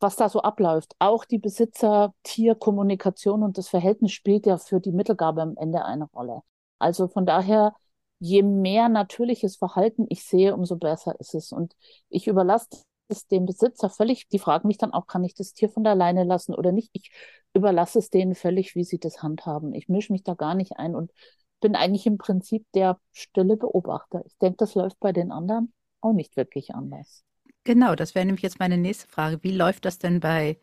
was 0.00 0.16
da 0.16 0.28
so 0.28 0.40
abläuft. 0.42 0.94
Auch 0.98 1.24
die 1.24 1.38
Besitzer-Tier-Kommunikation 1.38 3.42
und 3.42 3.58
das 3.58 3.68
Verhältnis 3.68 4.12
spielt 4.12 4.46
ja 4.46 4.58
für 4.58 4.80
die 4.80 4.92
Mittelgabe 4.92 5.42
am 5.42 5.56
Ende 5.56 5.84
eine 5.84 6.04
Rolle. 6.04 6.42
Also 6.78 7.08
von 7.08 7.26
daher, 7.26 7.74
je 8.20 8.42
mehr 8.42 8.88
natürliches 8.88 9.56
Verhalten 9.56 10.06
ich 10.08 10.24
sehe, 10.24 10.54
umso 10.54 10.76
besser 10.76 11.18
ist 11.20 11.34
es. 11.34 11.52
Und 11.52 11.74
ich 12.08 12.26
überlasse 12.28 12.68
es 13.08 13.26
dem 13.26 13.46
Besitzer 13.46 13.90
völlig. 13.90 14.28
Die 14.28 14.38
fragen 14.38 14.68
mich 14.68 14.78
dann 14.78 14.92
auch, 14.92 15.06
kann 15.06 15.24
ich 15.24 15.34
das 15.34 15.52
Tier 15.52 15.68
von 15.68 15.84
der 15.84 15.94
Leine 15.94 16.24
lassen 16.24 16.54
oder 16.54 16.72
nicht? 16.72 16.90
Ich 16.92 17.10
überlasse 17.54 17.98
es 17.98 18.10
denen 18.10 18.34
völlig, 18.34 18.74
wie 18.74 18.84
sie 18.84 18.98
das 18.98 19.22
handhaben. 19.22 19.74
Ich 19.74 19.88
mische 19.88 20.12
mich 20.12 20.22
da 20.22 20.34
gar 20.34 20.54
nicht 20.54 20.76
ein 20.76 20.94
und 20.94 21.12
bin 21.60 21.74
eigentlich 21.74 22.06
im 22.06 22.18
Prinzip 22.18 22.66
der 22.74 23.00
stille 23.12 23.56
Beobachter. 23.56 24.22
Ich 24.26 24.36
denke, 24.38 24.56
das 24.58 24.74
läuft 24.74 25.00
bei 25.00 25.12
den 25.12 25.32
anderen 25.32 25.72
auch 26.00 26.12
nicht 26.12 26.36
wirklich 26.36 26.74
anders. 26.74 27.24
Genau, 27.64 27.94
das 27.94 28.14
wäre 28.14 28.24
nämlich 28.24 28.42
jetzt 28.42 28.60
meine 28.60 28.78
nächste 28.78 29.08
Frage. 29.08 29.42
Wie 29.42 29.50
läuft 29.50 29.84
das 29.84 29.98
denn 29.98 30.20
bei 30.20 30.58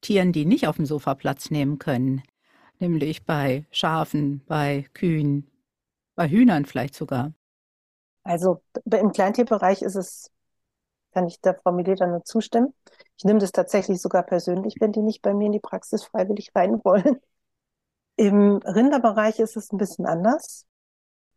Tieren, 0.00 0.32
die 0.32 0.44
nicht 0.44 0.66
auf 0.66 0.76
dem 0.76 0.86
Sofa 0.86 1.14
Platz 1.14 1.50
nehmen 1.50 1.78
können? 1.78 2.22
Nämlich 2.78 3.24
bei 3.24 3.64
Schafen, 3.70 4.42
bei 4.46 4.86
Kühen, 4.94 5.46
bei 6.16 6.28
Hühnern 6.28 6.64
vielleicht 6.64 6.94
sogar. 6.94 7.32
Also 8.22 8.62
im 8.84 9.12
Kleintierbereich 9.12 9.82
ist 9.82 9.96
es, 9.96 10.30
kann 11.12 11.26
ich 11.26 11.40
der 11.40 11.54
Frau 11.54 11.72
Mileder 11.72 12.06
nur 12.06 12.24
zustimmen. 12.24 12.74
Ich 13.16 13.24
nehme 13.24 13.38
das 13.38 13.52
tatsächlich 13.52 14.00
sogar 14.00 14.22
persönlich, 14.22 14.76
wenn 14.80 14.92
die 14.92 15.02
nicht 15.02 15.22
bei 15.22 15.34
mir 15.34 15.46
in 15.46 15.52
die 15.52 15.60
Praxis 15.60 16.04
freiwillig 16.04 16.50
rein 16.54 16.80
wollen. 16.84 17.20
Im 18.16 18.58
Rinderbereich 18.58 19.38
ist 19.38 19.56
es 19.56 19.72
ein 19.72 19.78
bisschen 19.78 20.06
anders, 20.06 20.66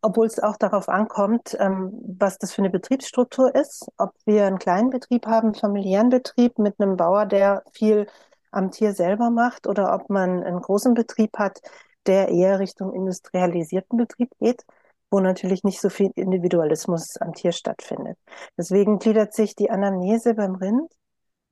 obwohl 0.02 0.26
es 0.26 0.38
auch 0.38 0.56
darauf 0.56 0.88
ankommt, 0.88 1.56
ähm, 1.58 1.92
was 2.18 2.38
das 2.38 2.52
für 2.52 2.62
eine 2.62 2.70
Betriebsstruktur 2.70 3.54
ist. 3.54 3.86
Ob 3.96 4.12
wir 4.26 4.46
einen 4.46 4.58
kleinen 4.58 4.90
Betrieb 4.90 5.26
haben, 5.26 5.48
einen 5.48 5.54
familiären 5.54 6.10
Betrieb 6.10 6.58
mit 6.58 6.78
einem 6.78 6.96
Bauer, 6.96 7.26
der 7.26 7.64
viel 7.72 8.06
am 8.50 8.70
Tier 8.70 8.94
selber 8.94 9.30
macht, 9.30 9.66
oder 9.66 9.94
ob 9.94 10.10
man 10.10 10.42
einen 10.44 10.60
großen 10.60 10.94
Betrieb 10.94 11.38
hat, 11.38 11.60
der 12.06 12.28
eher 12.28 12.58
Richtung 12.58 12.92
industrialisierten 12.92 13.96
Betrieb 13.96 14.30
geht 14.38 14.64
wo 15.10 15.20
natürlich 15.20 15.64
nicht 15.64 15.80
so 15.80 15.88
viel 15.90 16.10
Individualismus 16.16 17.16
am 17.18 17.34
Tier 17.34 17.52
stattfindet. 17.52 18.18
Deswegen 18.58 18.98
gliedert 18.98 19.34
sich 19.34 19.54
die 19.54 19.70
Anamnese 19.70 20.34
beim 20.34 20.56
Rind, 20.56 20.92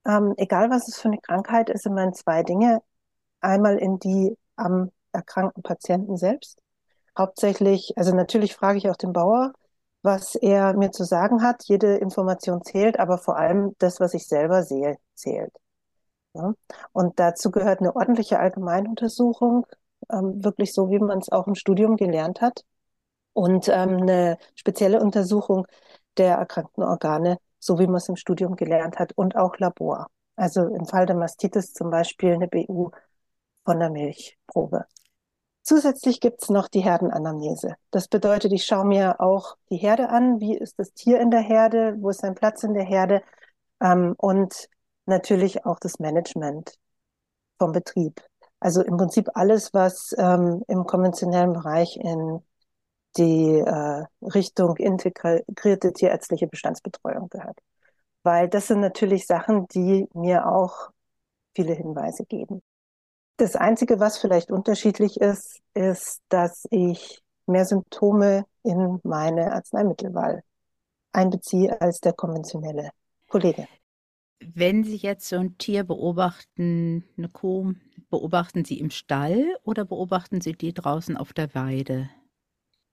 ähm, 0.06 0.34
egal 0.36 0.70
was 0.70 0.88
es 0.88 0.98
für 0.98 1.08
eine 1.08 1.18
Krankheit 1.18 1.70
ist, 1.70 1.86
immer 1.86 2.02
in 2.02 2.14
zwei 2.14 2.42
Dinge. 2.42 2.82
Einmal 3.40 3.78
in 3.78 3.98
die 3.98 4.36
am 4.56 4.90
erkrankten 5.12 5.62
Patienten 5.62 6.16
selbst. 6.16 6.58
Hauptsächlich, 7.16 7.92
also 7.96 8.14
natürlich 8.14 8.54
frage 8.54 8.78
ich 8.78 8.88
auch 8.88 8.96
den 8.96 9.12
Bauer, 9.12 9.52
was 10.02 10.34
er 10.34 10.74
mir 10.74 10.90
zu 10.90 11.04
sagen 11.04 11.42
hat. 11.42 11.64
Jede 11.64 11.96
Information 11.96 12.64
zählt, 12.64 12.98
aber 12.98 13.18
vor 13.18 13.36
allem 13.36 13.74
das, 13.78 14.00
was 14.00 14.14
ich 14.14 14.26
selber 14.26 14.62
sehe, 14.62 14.96
zählt. 15.14 15.52
Ja? 16.34 16.54
Und 16.92 17.20
dazu 17.20 17.50
gehört 17.50 17.80
eine 17.80 17.94
ordentliche 17.94 18.38
Allgemeinuntersuchung, 18.38 19.66
ähm, 20.10 20.42
wirklich 20.42 20.72
so, 20.72 20.90
wie 20.90 20.98
man 20.98 21.18
es 21.18 21.30
auch 21.30 21.46
im 21.46 21.54
Studium 21.54 21.96
gelernt 21.96 22.40
hat 22.40 22.64
und 23.32 23.68
ähm, 23.68 24.02
eine 24.02 24.38
spezielle 24.54 25.00
Untersuchung 25.00 25.66
der 26.16 26.36
erkrankten 26.36 26.84
Organe, 26.84 27.38
so 27.58 27.78
wie 27.78 27.86
man 27.86 27.96
es 27.96 28.08
im 28.08 28.16
Studium 28.16 28.56
gelernt 28.56 28.98
hat, 28.98 29.12
und 29.16 29.36
auch 29.36 29.58
Labor. 29.58 30.08
Also 30.36 30.62
im 30.66 30.86
Fall 30.86 31.06
der 31.06 31.16
Mastitis 31.16 31.72
zum 31.72 31.90
Beispiel 31.90 32.32
eine 32.34 32.48
BU 32.48 32.90
von 33.64 33.78
der 33.78 33.90
Milchprobe. 33.90 34.86
Zusätzlich 35.62 36.20
gibt 36.20 36.42
es 36.42 36.50
noch 36.50 36.68
die 36.68 36.80
Herdenanamnese. 36.80 37.76
Das 37.92 38.08
bedeutet, 38.08 38.52
ich 38.52 38.64
schaue 38.64 38.84
mir 38.84 39.20
auch 39.20 39.56
die 39.70 39.76
Herde 39.76 40.08
an. 40.08 40.40
Wie 40.40 40.56
ist 40.56 40.78
das 40.78 40.92
Tier 40.92 41.20
in 41.20 41.30
der 41.30 41.40
Herde? 41.40 41.96
Wo 42.00 42.10
ist 42.10 42.20
sein 42.20 42.34
Platz 42.34 42.64
in 42.64 42.74
der 42.74 42.84
Herde? 42.84 43.22
Ähm, 43.80 44.14
und 44.18 44.68
natürlich 45.06 45.64
auch 45.64 45.78
das 45.78 46.00
Management 46.00 46.74
vom 47.58 47.72
Betrieb. 47.72 48.20
Also 48.58 48.82
im 48.82 48.96
Prinzip 48.96 49.30
alles, 49.34 49.72
was 49.72 50.14
ähm, 50.18 50.62
im 50.68 50.84
konventionellen 50.84 51.52
Bereich 51.52 51.96
in 51.96 52.42
die 53.16 53.58
äh, 53.58 54.04
Richtung 54.22 54.76
integrierte 54.76 55.92
tierärztliche 55.92 56.46
Bestandsbetreuung 56.46 57.28
gehört. 57.28 57.58
Weil 58.22 58.48
das 58.48 58.68
sind 58.68 58.80
natürlich 58.80 59.26
Sachen, 59.26 59.66
die 59.68 60.08
mir 60.14 60.46
auch 60.46 60.90
viele 61.54 61.74
Hinweise 61.74 62.24
geben. 62.24 62.62
Das 63.36 63.56
Einzige, 63.56 63.98
was 63.98 64.18
vielleicht 64.18 64.50
unterschiedlich 64.50 65.20
ist, 65.20 65.60
ist, 65.74 66.20
dass 66.28 66.66
ich 66.70 67.22
mehr 67.46 67.64
Symptome 67.64 68.44
in 68.62 69.00
meine 69.02 69.52
Arzneimittelwahl 69.52 70.42
einbeziehe 71.12 71.80
als 71.80 72.00
der 72.00 72.12
konventionelle 72.12 72.90
Kollege. 73.28 73.66
Wenn 74.54 74.84
Sie 74.84 74.96
jetzt 74.96 75.28
so 75.28 75.36
ein 75.36 75.56
Tier 75.58 75.84
beobachten, 75.84 77.04
eine 77.16 77.28
Kuh, 77.28 77.74
beobachten 78.10 78.64
Sie 78.64 78.78
im 78.78 78.90
Stall 78.90 79.56
oder 79.62 79.84
beobachten 79.84 80.40
Sie 80.40 80.52
die 80.52 80.74
draußen 80.74 81.16
auf 81.16 81.32
der 81.32 81.54
Weide? 81.54 82.10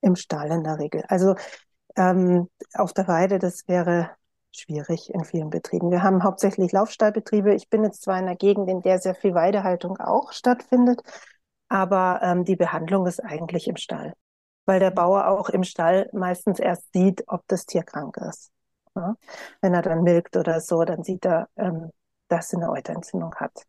Im 0.01 0.15
Stall 0.15 0.51
in 0.51 0.63
der 0.63 0.79
Regel. 0.79 1.03
Also 1.07 1.35
ähm, 1.95 2.49
auf 2.73 2.93
der 2.93 3.07
Weide, 3.07 3.39
das 3.39 3.67
wäre 3.67 4.11
schwierig 4.51 5.13
in 5.13 5.23
vielen 5.23 5.49
Betrieben. 5.49 5.91
Wir 5.91 6.03
haben 6.03 6.23
hauptsächlich 6.23 6.71
Laufstallbetriebe. 6.71 7.53
Ich 7.53 7.69
bin 7.69 7.83
jetzt 7.83 8.01
zwar 8.01 8.17
in 8.17 8.25
einer 8.25 8.35
Gegend, 8.35 8.69
in 8.69 8.81
der 8.81 8.99
sehr 8.99 9.15
viel 9.15 9.33
Weidehaltung 9.33 9.97
auch 9.97 10.31
stattfindet, 10.31 11.01
aber 11.67 12.19
ähm, 12.23 12.45
die 12.45 12.55
Behandlung 12.55 13.05
ist 13.05 13.19
eigentlich 13.19 13.67
im 13.67 13.77
Stall, 13.77 14.13
weil 14.65 14.79
der 14.79 14.91
Bauer 14.91 15.27
auch 15.27 15.49
im 15.49 15.63
Stall 15.63 16.09
meistens 16.13 16.59
erst 16.59 16.91
sieht, 16.93 17.23
ob 17.27 17.43
das 17.47 17.65
Tier 17.65 17.83
krank 17.83 18.17
ist. 18.17 18.51
Ja? 18.95 19.15
Wenn 19.61 19.73
er 19.73 19.81
dann 19.81 20.03
milkt 20.03 20.35
oder 20.35 20.59
so, 20.61 20.83
dann 20.83 21.03
sieht 21.03 21.25
er, 21.25 21.47
ähm, 21.55 21.91
dass 22.27 22.53
er 22.53 22.59
eine 22.59 22.71
Euterentzündung 22.71 23.35
hat. 23.35 23.65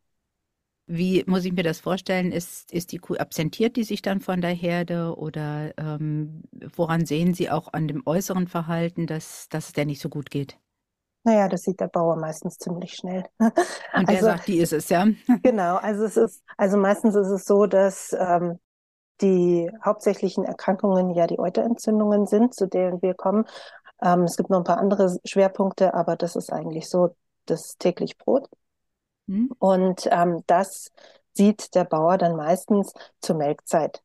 Wie 0.93 1.23
muss 1.29 1.45
ich 1.45 1.53
mir 1.53 1.63
das 1.63 1.79
vorstellen? 1.79 2.33
Ist, 2.33 2.73
ist 2.73 2.91
die 2.91 2.99
Kuh 2.99 3.15
absentiert, 3.15 3.77
die 3.77 3.85
sich 3.85 4.03
dann 4.03 4.21
von 4.21 4.41
der 4.41 4.51
Herde 4.51 5.15
oder 5.17 5.73
ähm, 5.79 6.43
woran 6.75 7.07
sehen 7.07 7.33
Sie 7.33 7.49
auch 7.49 7.73
an 7.73 7.87
dem 7.87 8.03
äußeren 8.05 8.49
Verhalten, 8.49 9.07
dass, 9.07 9.49
dass 9.51 9.69
es 9.69 9.73
der 9.73 9.85
nicht 9.87 10.03
so 10.03 10.09
gut 10.09 10.31
geht? 10.31 10.59
Naja, 11.23 11.47
das 11.47 11.63
sieht 11.63 11.79
der 11.79 11.87
Bauer 11.87 12.17
meistens 12.17 12.59
ziemlich 12.59 12.95
schnell. 12.95 13.25
Und 13.39 13.55
der 14.09 14.09
also, 14.09 14.27
sagt, 14.27 14.49
die 14.49 14.59
ist 14.59 14.73
es, 14.73 14.89
ja? 14.89 15.07
Genau, 15.45 15.77
also 15.77 16.05
es 16.05 16.17
ist, 16.17 16.43
also 16.57 16.77
meistens 16.77 17.15
ist 17.15 17.29
es 17.29 17.45
so, 17.45 17.67
dass 17.67 18.13
ähm, 18.19 18.59
die 19.21 19.71
hauptsächlichen 19.85 20.45
Erkrankungen 20.45 21.15
ja 21.15 21.29
die 21.29 21.39
Euterentzündungen 21.39 22.27
sind, 22.27 22.53
zu 22.53 22.67
denen 22.67 23.01
wir 23.01 23.15
kommen. 23.15 23.45
Ähm, 24.03 24.23
es 24.23 24.37
gibt 24.37 24.51
noch 24.51 24.59
ein 24.59 24.65
paar 24.65 24.79
andere 24.79 25.17
Schwerpunkte, 25.25 25.95
aber 25.95 26.17
das 26.17 26.35
ist 26.35 26.53
eigentlich 26.53 26.89
so 26.89 27.15
das 27.47 27.77
täglich 27.79 28.19
Brot. 28.19 28.49
Mhm. 29.27 29.51
Und 29.59 30.09
ähm, 30.11 30.43
das 30.47 30.91
sieht 31.33 31.75
der 31.75 31.85
Bauer 31.85 32.19
dann 32.19 32.37
meistens 32.37 32.93
zur 33.21 33.37
Melkzeit. 33.37 34.03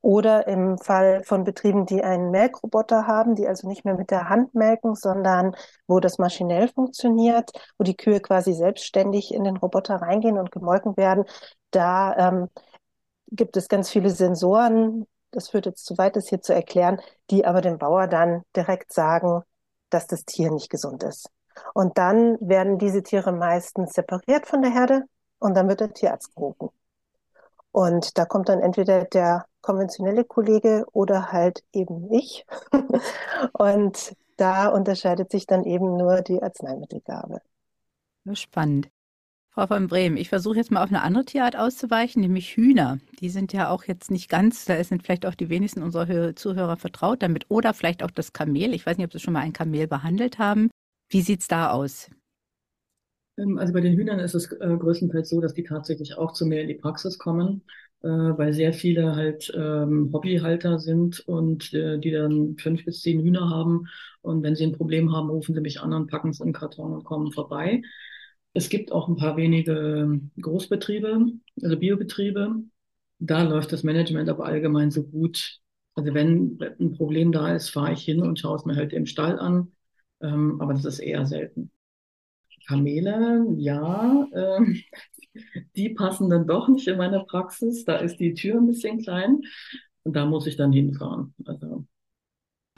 Oder 0.00 0.46
im 0.46 0.78
Fall 0.78 1.22
von 1.24 1.44
Betrieben, 1.44 1.84
die 1.86 2.02
einen 2.02 2.30
Melkroboter 2.30 3.06
haben, 3.06 3.34
die 3.34 3.46
also 3.46 3.68
nicht 3.68 3.84
mehr 3.84 3.94
mit 3.94 4.10
der 4.10 4.28
Hand 4.28 4.54
melken, 4.54 4.94
sondern 4.94 5.54
wo 5.86 6.00
das 6.00 6.18
maschinell 6.18 6.68
funktioniert, 6.68 7.50
wo 7.78 7.84
die 7.84 7.96
Kühe 7.96 8.20
quasi 8.20 8.52
selbstständig 8.54 9.34
in 9.34 9.44
den 9.44 9.56
Roboter 9.56 9.96
reingehen 9.96 10.38
und 10.38 10.52
gemolken 10.52 10.96
werden, 10.96 11.24
da 11.72 12.16
ähm, 12.16 12.48
gibt 13.30 13.56
es 13.56 13.68
ganz 13.68 13.90
viele 13.90 14.10
Sensoren, 14.10 15.06
das 15.32 15.50
führt 15.50 15.66
jetzt 15.66 15.84
zu 15.84 15.98
weit, 15.98 16.16
das 16.16 16.28
hier 16.28 16.40
zu 16.40 16.54
erklären, 16.54 17.00
die 17.30 17.44
aber 17.44 17.60
dem 17.60 17.78
Bauer 17.78 18.06
dann 18.06 18.42
direkt 18.54 18.92
sagen, 18.92 19.42
dass 19.90 20.06
das 20.06 20.24
Tier 20.24 20.50
nicht 20.50 20.70
gesund 20.70 21.02
ist. 21.02 21.30
Und 21.74 21.98
dann 21.98 22.38
werden 22.40 22.78
diese 22.78 23.02
Tiere 23.02 23.32
meistens 23.32 23.94
separiert 23.94 24.46
von 24.46 24.62
der 24.62 24.72
Herde 24.72 25.04
und 25.38 25.54
dann 25.54 25.68
wird 25.68 25.80
der 25.80 25.92
Tierarzt 25.92 26.34
gerufen. 26.34 26.70
Und 27.72 28.16
da 28.16 28.24
kommt 28.24 28.48
dann 28.48 28.60
entweder 28.60 29.04
der 29.04 29.44
konventionelle 29.60 30.24
Kollege 30.24 30.86
oder 30.92 31.32
halt 31.32 31.62
eben 31.72 32.12
ich. 32.12 32.46
und 33.52 34.16
da 34.36 34.68
unterscheidet 34.68 35.30
sich 35.30 35.46
dann 35.46 35.64
eben 35.64 35.96
nur 35.96 36.22
die 36.22 36.42
Arzneimittelgabe. 36.42 37.40
Spannend. 38.32 38.88
Frau 39.50 39.66
von 39.66 39.86
Bremen, 39.88 40.18
ich 40.18 40.28
versuche 40.28 40.56
jetzt 40.56 40.70
mal 40.70 40.82
auf 40.82 40.90
eine 40.90 41.00
andere 41.00 41.24
Tierart 41.24 41.56
auszuweichen, 41.56 42.20
nämlich 42.20 42.56
Hühner. 42.56 42.98
Die 43.20 43.30
sind 43.30 43.54
ja 43.54 43.70
auch 43.70 43.84
jetzt 43.84 44.10
nicht 44.10 44.28
ganz, 44.28 44.66
da 44.66 44.82
sind 44.84 45.02
vielleicht 45.02 45.24
auch 45.24 45.34
die 45.34 45.48
wenigsten 45.48 45.82
unserer 45.82 46.36
Zuhörer 46.36 46.76
vertraut 46.76 47.22
damit. 47.22 47.46
Oder 47.48 47.72
vielleicht 47.72 48.02
auch 48.02 48.10
das 48.10 48.34
Kamel. 48.34 48.74
Ich 48.74 48.84
weiß 48.84 48.98
nicht, 48.98 49.06
ob 49.06 49.12
Sie 49.14 49.18
schon 49.18 49.32
mal 49.32 49.40
ein 49.40 49.54
Kamel 49.54 49.86
behandelt 49.86 50.38
haben. 50.38 50.70
Wie 51.08 51.22
sieht 51.22 51.40
es 51.40 51.48
da 51.48 51.70
aus? 51.70 52.08
Ähm, 53.38 53.58
also 53.58 53.72
bei 53.72 53.80
den 53.80 53.94
Hühnern 53.96 54.18
ist 54.20 54.34
es 54.34 54.50
äh, 54.52 54.76
größtenteils 54.78 55.28
so, 55.28 55.40
dass 55.40 55.54
die 55.54 55.64
tatsächlich 55.64 56.16
auch 56.18 56.32
zu 56.32 56.46
mir 56.46 56.60
in 56.62 56.68
die 56.68 56.74
Praxis 56.74 57.18
kommen, 57.18 57.62
äh, 58.02 58.08
weil 58.08 58.52
sehr 58.52 58.72
viele 58.72 59.14
halt 59.16 59.52
ähm, 59.56 60.10
Hobbyhalter 60.12 60.78
sind 60.78 61.20
und 61.28 61.72
äh, 61.74 61.98
die 61.98 62.10
dann 62.10 62.56
fünf 62.58 62.84
bis 62.84 63.02
zehn 63.02 63.20
Hühner 63.22 63.50
haben. 63.50 63.86
Und 64.22 64.42
wenn 64.42 64.56
sie 64.56 64.64
ein 64.64 64.72
Problem 64.76 65.12
haben, 65.14 65.30
rufen 65.30 65.54
sie 65.54 65.60
mich 65.60 65.80
an 65.80 65.92
und 65.92 66.10
packen 66.10 66.30
es 66.30 66.40
in 66.40 66.48
den 66.48 66.52
Karton 66.54 66.92
und 66.92 67.04
kommen 67.04 67.32
vorbei. 67.32 67.82
Es 68.54 68.68
gibt 68.70 68.90
auch 68.92 69.08
ein 69.08 69.16
paar 69.16 69.36
wenige 69.36 70.20
Großbetriebe, 70.40 71.26
also 71.62 71.76
Biobetriebe. 71.78 72.54
Da 73.18 73.42
läuft 73.42 73.72
das 73.72 73.82
Management 73.82 74.28
aber 74.30 74.46
allgemein 74.46 74.90
so 74.90 75.04
gut. 75.04 75.60
Also 75.94 76.14
wenn 76.14 76.58
ein 76.80 76.92
Problem 76.92 77.32
da 77.32 77.54
ist, 77.54 77.70
fahre 77.70 77.92
ich 77.92 78.02
hin 78.02 78.22
und 78.22 78.38
schaue 78.38 78.56
es 78.56 78.64
mir 78.64 78.76
halt 78.76 78.92
im 78.92 79.06
Stall 79.06 79.38
an. 79.38 79.72
Ähm, 80.20 80.60
aber 80.60 80.74
das 80.74 80.84
ist 80.84 80.98
eher 80.98 81.26
selten. 81.26 81.70
Kamele, 82.66 83.46
ja, 83.58 84.26
äh, 84.32 84.60
die 85.76 85.90
passen 85.90 86.30
dann 86.30 86.46
doch 86.46 86.68
nicht 86.68 86.88
in 86.88 86.98
meine 86.98 87.24
Praxis. 87.24 87.84
Da 87.84 87.96
ist 87.96 88.18
die 88.18 88.34
Tür 88.34 88.56
ein 88.56 88.66
bisschen 88.66 89.02
klein 89.02 89.42
und 90.02 90.14
da 90.16 90.26
muss 90.26 90.46
ich 90.46 90.56
dann 90.56 90.72
hinfahren. 90.72 91.34
Also, 91.44 91.86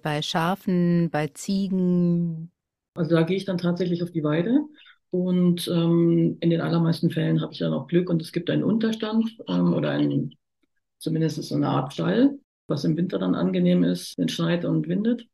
bei 0.02 0.22
Schafen, 0.22 1.10
bei 1.10 1.28
Ziegen? 1.28 2.50
Also 2.94 3.14
da 3.14 3.22
gehe 3.22 3.36
ich 3.36 3.44
dann 3.44 3.58
tatsächlich 3.58 4.02
auf 4.02 4.10
die 4.10 4.24
Weide 4.24 4.60
und 5.10 5.68
ähm, 5.68 6.36
in 6.40 6.50
den 6.50 6.60
allermeisten 6.60 7.10
Fällen 7.10 7.40
habe 7.40 7.52
ich 7.52 7.58
dann 7.58 7.72
auch 7.72 7.86
Glück 7.86 8.10
und 8.10 8.20
es 8.22 8.32
gibt 8.32 8.50
einen 8.50 8.64
Unterstand 8.64 9.36
ähm, 9.48 9.72
oder 9.72 9.90
einen, 9.90 10.34
zumindest 10.98 11.42
so 11.42 11.54
eine 11.54 11.68
Art 11.68 11.92
Stall, 11.92 12.38
was 12.66 12.84
im 12.84 12.96
Winter 12.96 13.18
dann 13.18 13.34
angenehm 13.34 13.84
ist, 13.84 14.18
wenn 14.18 14.28
es 14.28 14.34
schneit 14.34 14.64
und 14.64 14.88
windet 14.88 15.26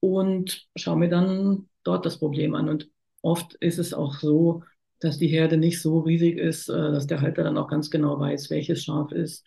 und 0.00 0.66
schaue 0.76 0.96
mir 0.98 1.08
dann 1.08 1.68
dort 1.84 2.06
das 2.06 2.18
Problem 2.18 2.54
an. 2.54 2.68
Und 2.68 2.88
Oft 3.22 3.54
ist 3.54 3.78
es 3.78 3.94
auch 3.94 4.14
so, 4.14 4.62
dass 5.00 5.18
die 5.18 5.28
Herde 5.28 5.56
nicht 5.56 5.80
so 5.82 6.00
riesig 6.00 6.38
ist, 6.38 6.68
äh, 6.68 6.72
dass 6.92 7.06
der 7.06 7.20
Halter 7.20 7.44
dann 7.44 7.58
auch 7.58 7.68
ganz 7.68 7.90
genau 7.90 8.18
weiß, 8.18 8.50
welches 8.50 8.84
Schaf 8.84 9.12
ist. 9.12 9.44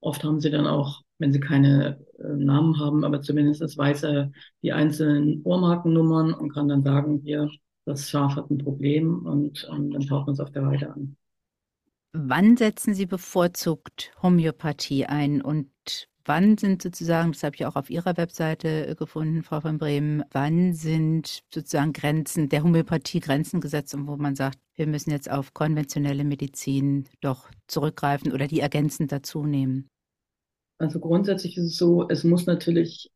Oft 0.00 0.24
haben 0.24 0.40
sie 0.40 0.50
dann 0.50 0.66
auch, 0.66 1.02
wenn 1.18 1.32
sie 1.32 1.40
keine 1.40 2.00
äh, 2.18 2.28
Namen 2.28 2.78
haben, 2.78 3.04
aber 3.04 3.20
zumindest 3.22 3.76
weiß 3.76 4.04
er 4.04 4.32
die 4.62 4.72
einzelnen 4.72 5.42
Ohrmarkennummern 5.44 6.32
und 6.34 6.52
kann 6.52 6.68
dann 6.68 6.82
sagen, 6.82 7.20
hier, 7.22 7.50
das 7.84 8.08
Schaf 8.08 8.36
hat 8.36 8.50
ein 8.50 8.58
Problem 8.58 9.26
und 9.26 9.68
ähm, 9.70 9.90
dann 9.90 10.02
schaut 10.02 10.26
man 10.26 10.34
es 10.34 10.40
auf 10.40 10.52
der 10.52 10.66
Weide 10.66 10.92
an. 10.92 11.16
Wann 12.12 12.56
setzen 12.56 12.94
Sie 12.94 13.06
bevorzugt 13.06 14.12
Homöopathie 14.22 15.06
ein 15.06 15.42
und 15.42 15.70
Wann 16.24 16.58
sind 16.58 16.82
sozusagen, 16.82 17.32
das 17.32 17.42
habe 17.42 17.56
ich 17.56 17.64
auch 17.66 17.76
auf 17.76 17.90
Ihrer 17.90 18.16
Webseite 18.16 18.86
äh, 18.86 18.94
gefunden, 18.94 19.42
Frau 19.42 19.60
von 19.60 19.78
Bremen, 19.78 20.22
wann 20.32 20.74
sind 20.74 21.42
sozusagen 21.52 21.92
Grenzen, 21.92 22.48
der 22.48 22.62
Homöopathie 22.62 23.20
Grenzen 23.20 23.60
gesetzt 23.60 23.94
und 23.94 24.06
wo 24.06 24.16
man 24.16 24.36
sagt, 24.36 24.58
wir 24.76 24.86
müssen 24.86 25.10
jetzt 25.10 25.30
auf 25.30 25.54
konventionelle 25.54 26.24
Medizin 26.24 27.08
doch 27.20 27.50
zurückgreifen 27.66 28.32
oder 28.32 28.46
die 28.46 28.60
ergänzend 28.60 29.12
dazu 29.12 29.44
nehmen? 29.44 29.88
Also 30.78 31.00
grundsätzlich 31.00 31.56
ist 31.56 31.64
es 31.64 31.76
so, 31.76 32.08
es 32.08 32.24
muss 32.24 32.46
natürlich 32.46 33.10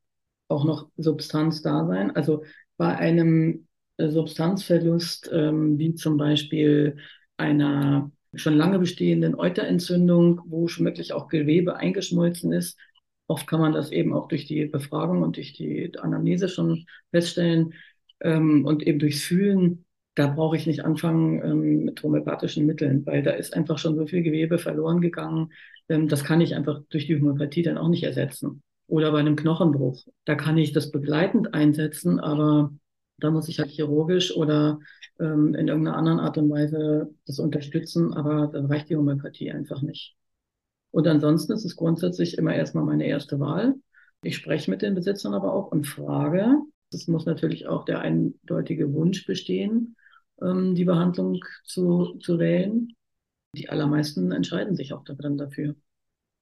auch 0.48 0.64
noch 0.64 0.88
Substanz 0.96 1.62
da 1.62 1.86
sein. 1.86 2.14
Also 2.14 2.44
bei 2.76 2.96
einem 2.96 3.66
äh, 3.96 4.08
Substanzverlust, 4.08 5.30
ähm, 5.32 5.78
wie 5.78 5.94
zum 5.94 6.16
Beispiel 6.16 6.98
einer 7.36 8.10
schon 8.34 8.54
lange 8.54 8.78
bestehenden 8.78 9.34
Euterentzündung, 9.34 10.40
wo 10.46 10.68
schon 10.68 10.86
wirklich 10.86 11.12
auch 11.12 11.28
Gewebe 11.28 11.76
eingeschmolzen 11.76 12.52
ist, 12.52 12.78
Oft 13.26 13.46
kann 13.46 13.60
man 13.60 13.72
das 13.72 13.90
eben 13.90 14.12
auch 14.12 14.28
durch 14.28 14.46
die 14.46 14.66
Befragung 14.66 15.22
und 15.22 15.36
durch 15.36 15.52
die 15.52 15.96
Anamnese 15.98 16.48
schon 16.48 16.86
feststellen 17.10 17.74
ähm, 18.20 18.66
und 18.66 18.82
eben 18.86 18.98
durchs 18.98 19.22
Fühlen. 19.22 19.84
Da 20.14 20.28
brauche 20.28 20.56
ich 20.56 20.66
nicht 20.66 20.84
anfangen 20.84 21.42
ähm, 21.42 21.84
mit 21.86 22.02
homöopathischen 22.02 22.66
Mitteln, 22.66 23.04
weil 23.06 23.22
da 23.22 23.32
ist 23.32 23.54
einfach 23.54 23.78
schon 23.78 23.96
so 23.96 24.06
viel 24.06 24.22
Gewebe 24.22 24.58
verloren 24.58 25.00
gegangen. 25.00 25.52
Ähm, 25.88 26.08
das 26.08 26.24
kann 26.24 26.40
ich 26.40 26.54
einfach 26.54 26.82
durch 26.90 27.06
die 27.06 27.16
Homöopathie 27.16 27.62
dann 27.62 27.78
auch 27.78 27.88
nicht 27.88 28.04
ersetzen. 28.04 28.62
Oder 28.86 29.12
bei 29.12 29.20
einem 29.20 29.36
Knochenbruch. 29.36 30.06
Da 30.24 30.34
kann 30.34 30.58
ich 30.58 30.72
das 30.72 30.90
begleitend 30.90 31.54
einsetzen, 31.54 32.20
aber 32.20 32.72
da 33.18 33.30
muss 33.30 33.48
ich 33.48 33.58
halt 33.58 33.70
chirurgisch 33.70 34.36
oder 34.36 34.78
ähm, 35.18 35.54
in 35.54 35.68
irgendeiner 35.68 35.96
anderen 35.96 36.20
Art 36.20 36.36
und 36.38 36.50
Weise 36.50 37.14
das 37.26 37.38
unterstützen, 37.38 38.12
aber 38.12 38.48
da 38.48 38.64
reicht 38.66 38.90
die 38.90 38.96
Homöopathie 38.96 39.50
einfach 39.52 39.82
nicht. 39.82 40.16
Und 40.94 41.08
ansonsten 41.08 41.52
ist 41.54 41.64
es 41.64 41.74
grundsätzlich 41.74 42.38
immer 42.38 42.54
erstmal 42.54 42.84
meine 42.84 43.04
erste 43.04 43.40
Wahl. 43.40 43.74
Ich 44.22 44.36
spreche 44.36 44.70
mit 44.70 44.80
den 44.80 44.94
Besitzern 44.94 45.34
aber 45.34 45.52
auch 45.52 45.72
und 45.72 45.88
frage. 45.88 46.54
Es 46.92 47.08
muss 47.08 47.26
natürlich 47.26 47.66
auch 47.66 47.84
der 47.84 47.98
eindeutige 47.98 48.94
Wunsch 48.94 49.26
bestehen, 49.26 49.96
ähm, 50.40 50.76
die 50.76 50.84
Behandlung 50.84 51.40
zu, 51.64 52.16
zu 52.20 52.38
wählen. 52.38 52.94
Die 53.56 53.68
allermeisten 53.68 54.30
entscheiden 54.30 54.76
sich 54.76 54.92
auch 54.92 55.02
dann 55.02 55.36
dafür. 55.36 55.74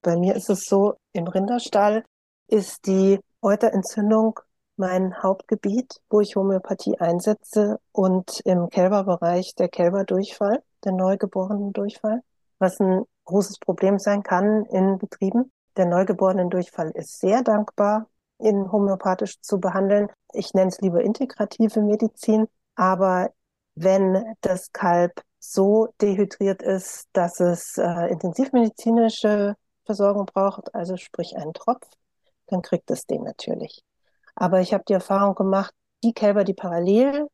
Bei 0.03 0.19
mir 0.19 0.37
ist 0.37 0.51
es 0.51 0.65
so, 0.65 0.97
im 1.15 1.29
Rinderstall 1.29 2.05
ist 2.47 2.87
die 2.87 3.21
Euterentzündung 3.41 4.39
mein 4.77 5.23
Hauptgebiet, 5.23 6.03
wo 6.11 6.21
ich 6.21 6.37
Homöopathie 6.37 6.99
einsetze 6.99 7.79
und 7.91 8.41
im 8.45 8.69
Kälberbereich 8.69 9.55
der 9.55 9.71
Kälberdurchfall, 9.71 10.63
der 10.85 10.93
neugeborenen 10.93 11.73
Durchfall, 11.73 12.21
was 12.59 12.79
ein 12.81 13.05
großes 13.25 13.59
Problem 13.59 13.99
sein 13.99 14.23
kann 14.23 14.65
in 14.67 14.99
Betrieben. 14.99 15.53
Der 15.77 15.87
neugeborenen 15.87 16.51
Durchfall 16.51 16.91
ist 16.91 17.21
sehr 17.21 17.43
dankbar, 17.43 18.09
in 18.39 18.71
homöopathisch 18.71 19.41
zu 19.41 19.61
behandeln. 19.61 20.09
Ich 20.33 20.55
nenne 20.55 20.69
es 20.69 20.81
lieber 20.81 21.03
integrative 21.03 21.81
Medizin. 21.81 22.47
Aber 22.75 23.31
wenn 23.75 24.35
das 24.41 24.73
Kalb 24.73 25.23
so 25.39 25.89
dehydriert 26.01 26.63
ist, 26.63 27.09
dass 27.13 27.41
es 27.41 27.79
äh, 27.79 28.11
intensivmedizinische 28.11 29.57
Versorgung 29.85 30.27
braucht, 30.27 30.75
also 30.75 30.97
sprich 30.97 31.37
einen 31.37 31.53
Tropf, 31.53 31.87
dann 32.47 32.63
kriegt 32.63 32.91
es 32.91 33.07
den 33.07 33.23
natürlich. 33.23 33.83
Aber 34.35 34.61
ich 34.61 34.73
habe 34.73 34.85
die 34.87 34.93
Erfahrung 34.93 35.35
gemacht, 35.35 35.75
die 36.05 36.13
Kälber, 36.13 36.45
die 36.45 36.55
parallel 36.55 37.29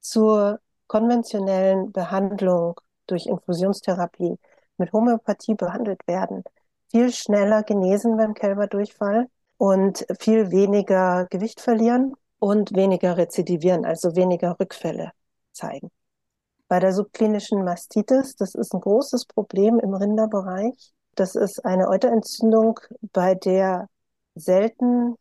zur 0.00 0.60
konventionellen 0.86 1.92
Behandlung 1.92 2.80
durch 3.06 3.26
Infusionstherapie 3.26 4.38
mit 4.76 4.92
Homöopathie 4.92 5.54
behandelt 5.54 6.00
werden, 6.06 6.44
viel 6.90 7.12
schneller 7.12 7.62
genesen 7.62 8.16
beim 8.16 8.34
Kälberdurchfall 8.34 9.28
und 9.56 10.06
viel 10.20 10.50
weniger 10.50 11.26
Gewicht 11.30 11.60
verlieren 11.60 12.14
und 12.38 12.74
weniger 12.74 13.16
rezidivieren, 13.16 13.84
also 13.84 14.16
weniger 14.16 14.58
Rückfälle 14.60 15.12
zeigen. 15.52 15.90
Bei 16.68 16.80
der 16.80 16.92
subklinischen 16.92 17.64
Mastitis, 17.64 18.36
das 18.36 18.54
ist 18.54 18.74
ein 18.74 18.80
großes 18.80 19.26
Problem 19.26 19.78
im 19.78 19.94
Rinderbereich. 19.94 20.92
Das 21.14 21.34
ist 21.34 21.64
eine 21.64 21.88
Euterentzündung, 21.88 22.80
bei 23.12 23.34
der 23.34 23.88
selten 24.34 25.14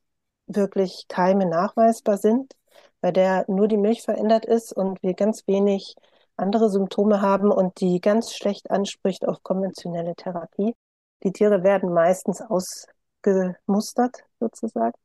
wirklich 0.47 1.05
Keime 1.07 1.45
nachweisbar 1.45 2.17
sind, 2.17 2.53
bei 3.01 3.11
der 3.11 3.45
nur 3.47 3.67
die 3.67 3.77
Milch 3.77 4.01
verändert 4.01 4.45
ist 4.45 4.73
und 4.73 5.01
wir 5.03 5.13
ganz 5.13 5.45
wenig 5.47 5.95
andere 6.43 6.69
Symptome 6.69 7.21
haben 7.21 7.51
und 7.51 7.79
die 7.79 8.01
ganz 8.01 8.34
schlecht 8.34 8.69
anspricht 8.69 9.27
auf 9.27 9.41
konventionelle 9.41 10.13
Therapie. 10.15 10.75
Die 11.23 11.32
Tiere 11.32 11.63
werden 11.63 11.93
meistens 11.93 12.41
ausgemustert 12.41 14.17
sozusagen, 14.39 14.97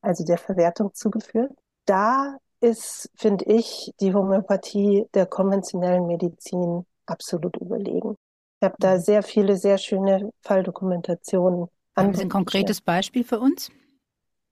also 0.00 0.24
der 0.24 0.38
Verwertung 0.38 0.94
zugeführt. 0.94 1.52
Da 1.84 2.38
ist, 2.60 3.10
finde 3.14 3.44
ich, 3.44 3.92
die 4.00 4.14
Homöopathie 4.14 5.06
der 5.14 5.26
konventionellen 5.26 6.06
Medizin 6.06 6.86
absolut 7.04 7.56
überlegen. 7.58 8.16
Ich 8.60 8.64
habe 8.64 8.76
da 8.78 8.94
mhm. 8.94 9.00
sehr 9.00 9.22
viele, 9.22 9.56
sehr 9.56 9.78
schöne 9.78 10.30
Falldokumentationen. 10.40 11.68
Haben 11.94 12.14
Sie 12.14 12.22
ein 12.22 12.30
konkretes 12.30 12.80
Beispiel 12.80 13.24
für 13.24 13.38
uns? 13.38 13.70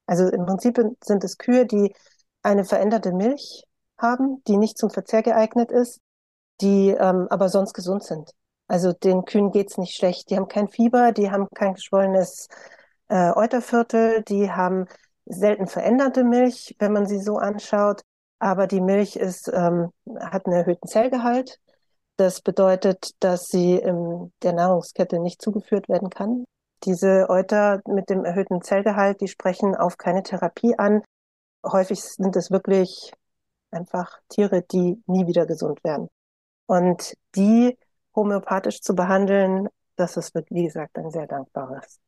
Also 0.07 0.29
im 0.29 0.45
Prinzip 0.45 0.79
sind 1.03 1.25
es 1.25 1.39
Kühe, 1.39 1.67
die 1.67 1.95
eine 2.43 2.65
veränderte 2.65 3.13
Milch 3.13 3.65
haben, 3.99 4.43
die 4.47 4.59
nicht 4.59 4.77
zum 4.77 4.91
Verzehr 4.91 5.23
geeignet 5.23 5.71
ist, 5.71 6.01
die 6.61 6.91
ähm, 6.91 7.27
aber 7.31 7.49
sonst 7.49 7.75
gesund 7.75 8.05
sind. 8.05 8.31
Also 8.67 8.93
den 8.93 9.25
Kühen 9.25 9.51
geht's 9.51 9.79
nicht 9.79 9.95
schlecht. 9.95 10.31
Die 10.31 10.37
haben 10.37 10.49
kein 10.49 10.69
Fieber, 10.69 11.13
die 11.13 11.31
haben 11.31 11.49
kein 11.55 11.75
geschwollenes 11.75 12.49
äh, 13.09 13.33
Euterviertel, 13.33 14.23
die 14.23 14.51
haben 14.51 14.87
selten 15.27 15.67
veränderte 15.67 16.25
Milch, 16.25 16.75
wenn 16.79 16.93
man 16.93 17.07
sie 17.07 17.21
so 17.21 17.39
anschaut. 17.39 18.03
Aber 18.39 18.67
die 18.67 18.81
Milch 18.81 19.17
ist, 19.17 19.49
ähm, 19.49 19.91
hat 20.21 20.47
einen 20.47 20.57
erhöhten 20.57 20.89
Zellgehalt. 20.89 21.61
Das 22.17 22.41
bedeutet, 22.41 23.11
dass 23.21 23.47
sie 23.49 23.77
in 23.77 24.33
der 24.43 24.53
Nahrungskette 24.53 25.19
nicht 25.19 25.43
zugeführt 25.43 25.89
werden 25.89 26.11
kann. 26.11 26.45
Diese 26.85 27.29
Euter 27.29 27.81
mit 27.87 28.11
dem 28.11 28.25
erhöhten 28.25 28.63
Zellgehalt, 28.63 29.21
die 29.21 29.29
sprechen 29.29 29.75
auf 29.75 29.97
keine 29.97 30.23
Therapie 30.23 30.77
an. 30.79 31.03
Häufig 31.65 32.03
sind 32.03 32.37
es 32.37 32.51
wirklich 32.51 33.13
einfach 33.71 34.21
Tiere, 34.29 34.63
die 34.63 35.03
nie 35.07 35.27
wieder 35.27 35.47
gesund 35.47 35.83
werden. 35.83 36.09
Und 36.67 37.15
die 37.35 37.77
homöopathisch 38.15 38.81
zu 38.81 38.95
behandeln, 38.95 39.69
das 39.97 40.17
ist, 40.17 40.35
wie 40.51 40.65
gesagt, 40.65 40.97
ein 40.99 41.11
sehr 41.11 41.27
dankbares. 41.27 41.99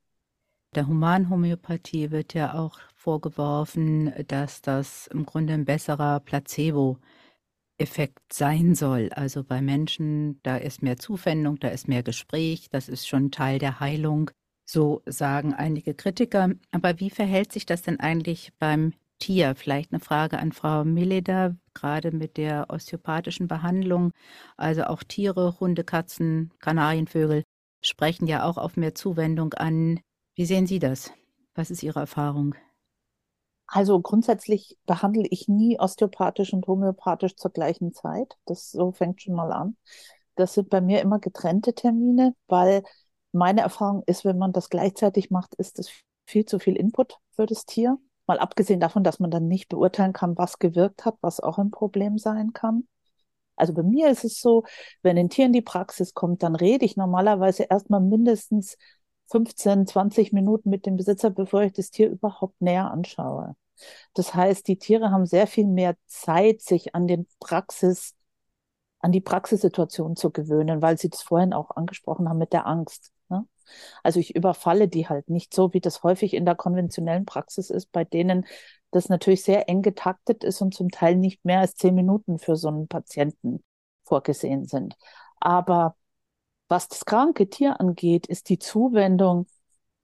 Der 0.74 0.86
Humanhomöopathie 0.86 2.10
wird 2.10 2.34
ja 2.34 2.54
auch 2.54 2.78
vorgeworfen, 2.94 4.12
dass 4.28 4.60
das 4.60 5.06
im 5.06 5.24
Grunde 5.24 5.54
ein 5.54 5.64
besserer 5.64 6.20
Placebo-Effekt 6.20 8.32
sein 8.32 8.74
soll. 8.74 9.10
Also 9.14 9.44
bei 9.44 9.62
Menschen, 9.62 10.40
da 10.42 10.56
ist 10.56 10.82
mehr 10.82 10.98
Zuwendung, 10.98 11.58
da 11.58 11.68
ist 11.68 11.88
mehr 11.88 12.02
Gespräch, 12.02 12.68
das 12.70 12.88
ist 12.88 13.08
schon 13.08 13.30
Teil 13.30 13.58
der 13.58 13.80
Heilung. 13.80 14.30
So 14.64 15.02
sagen 15.06 15.54
einige 15.54 15.94
Kritiker. 15.94 16.50
Aber 16.72 17.00
wie 17.00 17.10
verhält 17.10 17.52
sich 17.52 17.64
das 17.64 17.82
denn 17.82 18.00
eigentlich 18.00 18.52
beim 18.58 18.92
Tier? 19.18 19.54
Vielleicht 19.54 19.92
eine 19.92 20.00
Frage 20.00 20.38
an 20.38 20.52
Frau 20.52 20.84
Milleder, 20.84 21.56
gerade 21.74 22.12
mit 22.12 22.36
der 22.36 22.66
osteopathischen 22.68 23.48
Behandlung. 23.48 24.12
Also 24.56 24.84
auch 24.84 25.02
Tiere, 25.02 25.58
Hunde, 25.60 25.84
Katzen, 25.84 26.52
Kanarienvögel 26.60 27.42
sprechen 27.82 28.26
ja 28.26 28.44
auch 28.44 28.58
auf 28.58 28.76
mehr 28.76 28.94
Zuwendung 28.94 29.54
an. 29.54 30.00
Wie 30.34 30.46
sehen 30.46 30.66
Sie 30.66 30.78
das? 30.78 31.12
Was 31.54 31.70
ist 31.70 31.82
Ihre 31.82 32.00
Erfahrung? 32.00 32.54
Also 33.66 34.00
grundsätzlich 34.00 34.78
behandle 34.86 35.26
ich 35.28 35.48
nie 35.48 35.78
osteopathisch 35.78 36.52
und 36.52 36.66
homöopathisch 36.66 37.36
zur 37.36 37.50
gleichen 37.50 37.92
Zeit. 37.92 38.36
Das 38.44 38.70
so 38.70 38.92
fängt 38.92 39.22
schon 39.22 39.34
mal 39.34 39.52
an. 39.52 39.76
Das 40.36 40.54
sind 40.54 40.68
bei 40.68 40.80
mir 40.80 41.00
immer 41.00 41.18
getrennte 41.18 41.74
Termine, 41.74 42.34
weil 42.46 42.82
meine 43.32 43.62
Erfahrung 43.62 44.02
ist, 44.06 44.24
wenn 44.24 44.38
man 44.38 44.52
das 44.52 44.70
gleichzeitig 44.70 45.30
macht, 45.30 45.54
ist 45.56 45.78
es 45.78 45.90
viel 46.26 46.44
zu 46.44 46.58
viel 46.58 46.76
Input 46.76 47.18
für 47.32 47.46
das 47.46 47.64
Tier. 47.64 47.98
Mal 48.26 48.38
abgesehen 48.38 48.80
davon, 48.80 49.04
dass 49.04 49.20
man 49.20 49.30
dann 49.30 49.48
nicht 49.48 49.68
beurteilen 49.68 50.12
kann, 50.12 50.36
was 50.36 50.58
gewirkt 50.58 51.04
hat, 51.04 51.16
was 51.20 51.40
auch 51.40 51.58
ein 51.58 51.70
Problem 51.70 52.18
sein 52.18 52.52
kann. 52.52 52.86
Also 53.56 53.72
bei 53.72 53.82
mir 53.82 54.10
ist 54.10 54.24
es 54.24 54.40
so, 54.40 54.64
wenn 55.02 55.18
ein 55.18 55.30
Tier 55.30 55.46
in 55.46 55.52
die 55.52 55.62
Praxis 55.62 56.14
kommt, 56.14 56.42
dann 56.42 56.54
rede 56.54 56.84
ich 56.84 56.96
normalerweise 56.96 57.64
erstmal 57.64 58.00
mindestens 58.00 58.76
15, 59.30 59.86
20 59.86 60.32
Minuten 60.32 60.70
mit 60.70 60.86
dem 60.86 60.96
Besitzer, 60.96 61.30
bevor 61.30 61.62
ich 61.62 61.72
das 61.72 61.90
Tier 61.90 62.10
überhaupt 62.10 62.60
näher 62.60 62.90
anschaue. 62.90 63.56
Das 64.14 64.34
heißt, 64.34 64.68
die 64.68 64.78
Tiere 64.78 65.10
haben 65.10 65.26
sehr 65.26 65.46
viel 65.46 65.66
mehr 65.66 65.96
Zeit, 66.06 66.62
sich 66.62 66.94
an 66.94 67.06
den 67.06 67.26
Praxis, 67.40 68.14
an 69.00 69.12
die 69.12 69.20
Praxissituation 69.20 70.16
zu 70.16 70.30
gewöhnen, 70.30 70.82
weil 70.82 70.98
sie 70.98 71.10
das 71.10 71.22
vorhin 71.22 71.52
auch 71.52 71.70
angesprochen 71.72 72.28
haben 72.28 72.38
mit 72.38 72.52
der 72.52 72.66
Angst. 72.66 73.12
Ne? 73.28 73.46
Also 74.02 74.20
ich 74.20 74.34
überfalle 74.36 74.88
die 74.88 75.08
halt 75.08 75.28
nicht 75.30 75.54
so, 75.54 75.72
wie 75.72 75.80
das 75.80 76.02
häufig 76.02 76.34
in 76.34 76.44
der 76.44 76.54
konventionellen 76.54 77.26
Praxis 77.26 77.70
ist, 77.70 77.92
bei 77.92 78.04
denen 78.04 78.46
das 78.90 79.08
natürlich 79.08 79.42
sehr 79.42 79.68
eng 79.68 79.82
getaktet 79.82 80.44
ist 80.44 80.60
und 80.62 80.74
zum 80.74 80.90
Teil 80.90 81.16
nicht 81.16 81.44
mehr 81.44 81.60
als 81.60 81.74
zehn 81.74 81.94
Minuten 81.94 82.38
für 82.38 82.56
so 82.56 82.68
einen 82.68 82.88
Patienten 82.88 83.62
vorgesehen 84.04 84.66
sind. 84.66 84.96
Aber 85.40 85.96
was 86.68 86.88
das 86.88 87.04
kranke 87.04 87.48
Tier 87.48 87.80
angeht, 87.80 88.26
ist 88.26 88.48
die 88.48 88.58
Zuwendung 88.58 89.46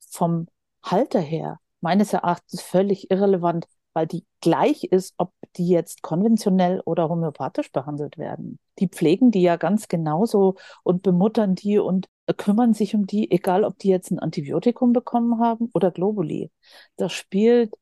vom 0.00 0.48
Halter 0.82 1.20
her 1.20 1.58
meines 1.80 2.12
Erachtens 2.12 2.62
völlig 2.62 3.10
irrelevant, 3.10 3.66
weil 3.94 4.06
die 4.06 4.24
gleich 4.40 4.84
ist, 4.84 5.14
ob 5.18 5.32
die 5.56 5.68
jetzt 5.68 6.02
konventionell 6.02 6.80
oder 6.84 7.08
homöopathisch 7.08 7.70
behandelt 7.72 8.18
werden. 8.18 8.58
Die 8.78 8.88
pflegen 8.88 9.30
die 9.30 9.42
ja 9.42 9.56
ganz 9.56 9.88
genauso 9.88 10.56
und 10.82 11.02
bemuttern 11.02 11.54
die 11.54 11.78
und 11.78 12.08
kümmern 12.36 12.72
sich 12.74 12.94
um 12.94 13.06
die, 13.06 13.30
egal 13.30 13.64
ob 13.64 13.78
die 13.78 13.88
jetzt 13.88 14.10
ein 14.10 14.18
Antibiotikum 14.18 14.92
bekommen 14.92 15.40
haben 15.40 15.70
oder 15.74 15.90
Globuli. 15.90 16.50
Das 16.96 17.12
spielt 17.12 17.74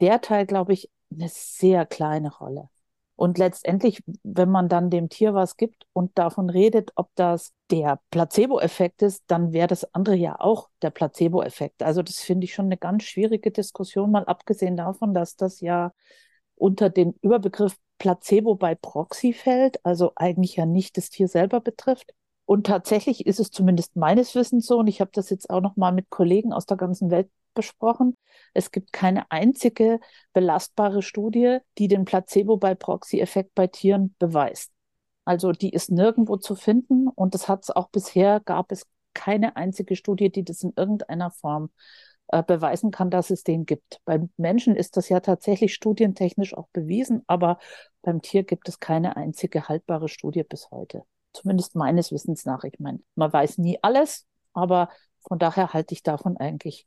der 0.00 0.20
Teil, 0.20 0.46
glaube 0.46 0.72
ich, 0.72 0.90
eine 1.12 1.28
sehr 1.28 1.86
kleine 1.86 2.32
Rolle. 2.34 2.68
Und 3.20 3.36
letztendlich, 3.36 4.02
wenn 4.22 4.50
man 4.50 4.70
dann 4.70 4.88
dem 4.88 5.10
Tier 5.10 5.34
was 5.34 5.58
gibt 5.58 5.84
und 5.92 6.16
davon 6.16 6.48
redet, 6.48 6.92
ob 6.94 7.10
das 7.16 7.52
der 7.70 8.00
Placebo-Effekt 8.10 9.02
ist, 9.02 9.24
dann 9.26 9.52
wäre 9.52 9.66
das 9.66 9.92
andere 9.94 10.14
ja 10.14 10.40
auch 10.40 10.70
der 10.80 10.88
Placebo-Effekt. 10.88 11.82
Also 11.82 12.02
das 12.02 12.20
finde 12.20 12.46
ich 12.46 12.54
schon 12.54 12.64
eine 12.64 12.78
ganz 12.78 13.02
schwierige 13.02 13.50
Diskussion, 13.50 14.10
mal 14.10 14.24
abgesehen 14.24 14.74
davon, 14.74 15.12
dass 15.12 15.36
das 15.36 15.60
ja 15.60 15.92
unter 16.54 16.88
den 16.88 17.12
Überbegriff 17.20 17.76
Placebo 17.98 18.54
bei 18.54 18.74
Proxy 18.74 19.34
fällt, 19.34 19.84
also 19.84 20.12
eigentlich 20.16 20.56
ja 20.56 20.64
nicht 20.64 20.96
das 20.96 21.10
Tier 21.10 21.28
selber 21.28 21.60
betrifft. 21.60 22.14
Und 22.46 22.68
tatsächlich 22.68 23.26
ist 23.26 23.38
es 23.38 23.50
zumindest 23.50 23.96
meines 23.96 24.34
Wissens 24.34 24.64
so, 24.64 24.78
und 24.78 24.86
ich 24.86 25.02
habe 25.02 25.10
das 25.12 25.28
jetzt 25.28 25.50
auch 25.50 25.60
noch 25.60 25.76
mal 25.76 25.92
mit 25.92 26.08
Kollegen 26.08 26.54
aus 26.54 26.64
der 26.64 26.78
ganzen 26.78 27.10
Welt 27.10 27.28
besprochen. 27.54 28.16
Es 28.54 28.70
gibt 28.70 28.92
keine 28.92 29.30
einzige 29.30 30.00
belastbare 30.32 31.02
Studie, 31.02 31.58
die 31.78 31.88
den 31.88 32.04
Placebo 32.04 32.56
bei 32.56 32.74
Proxy-Effekt 32.74 33.54
bei 33.54 33.66
Tieren 33.66 34.14
beweist. 34.18 34.72
Also 35.24 35.52
die 35.52 35.70
ist 35.70 35.90
nirgendwo 35.90 36.36
zu 36.36 36.54
finden 36.54 37.08
und 37.08 37.34
das 37.34 37.48
hat 37.48 37.64
es 37.64 37.70
auch 37.70 37.90
bisher, 37.90 38.40
gab 38.40 38.72
es 38.72 38.86
keine 39.14 39.56
einzige 39.56 39.96
Studie, 39.96 40.30
die 40.30 40.44
das 40.44 40.62
in 40.62 40.72
irgendeiner 40.76 41.30
Form 41.30 41.70
äh, 42.28 42.42
beweisen 42.42 42.90
kann, 42.90 43.10
dass 43.10 43.30
es 43.30 43.42
den 43.42 43.66
gibt. 43.66 44.00
Beim 44.04 44.30
Menschen 44.36 44.76
ist 44.76 44.96
das 44.96 45.08
ja 45.08 45.20
tatsächlich 45.20 45.74
studientechnisch 45.74 46.56
auch 46.56 46.68
bewiesen, 46.72 47.22
aber 47.26 47.58
beim 48.02 48.22
Tier 48.22 48.44
gibt 48.44 48.68
es 48.68 48.78
keine 48.78 49.16
einzige 49.16 49.68
haltbare 49.68 50.08
Studie 50.08 50.44
bis 50.44 50.70
heute. 50.70 51.02
Zumindest 51.32 51.76
meines 51.76 52.12
Wissens 52.12 52.44
nach. 52.44 52.64
Ich 52.64 52.78
meine, 52.78 53.00
man 53.14 53.32
weiß 53.32 53.58
nie 53.58 53.78
alles, 53.82 54.26
aber 54.52 54.88
von 55.26 55.38
daher 55.38 55.72
halte 55.72 55.94
ich 55.94 56.02
davon 56.02 56.36
eigentlich 56.36 56.86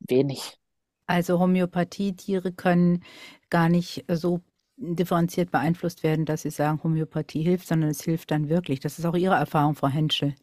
wenig. 0.00 0.58
Also 1.06 1.38
Homöopathietiere 1.38 2.52
können 2.52 3.04
gar 3.50 3.68
nicht 3.68 4.04
so 4.08 4.40
differenziert 4.76 5.50
beeinflusst 5.50 6.02
werden, 6.02 6.24
dass 6.24 6.42
Sie 6.42 6.50
sagen, 6.50 6.82
Homöopathie 6.82 7.42
hilft, 7.42 7.68
sondern 7.68 7.90
es 7.90 8.02
hilft 8.02 8.30
dann 8.30 8.48
wirklich. 8.48 8.80
Das 8.80 8.98
ist 8.98 9.06
auch 9.06 9.14
Ihre 9.14 9.36
Erfahrung, 9.36 9.74
Frau 9.74 9.88
Henschel. 9.88 10.34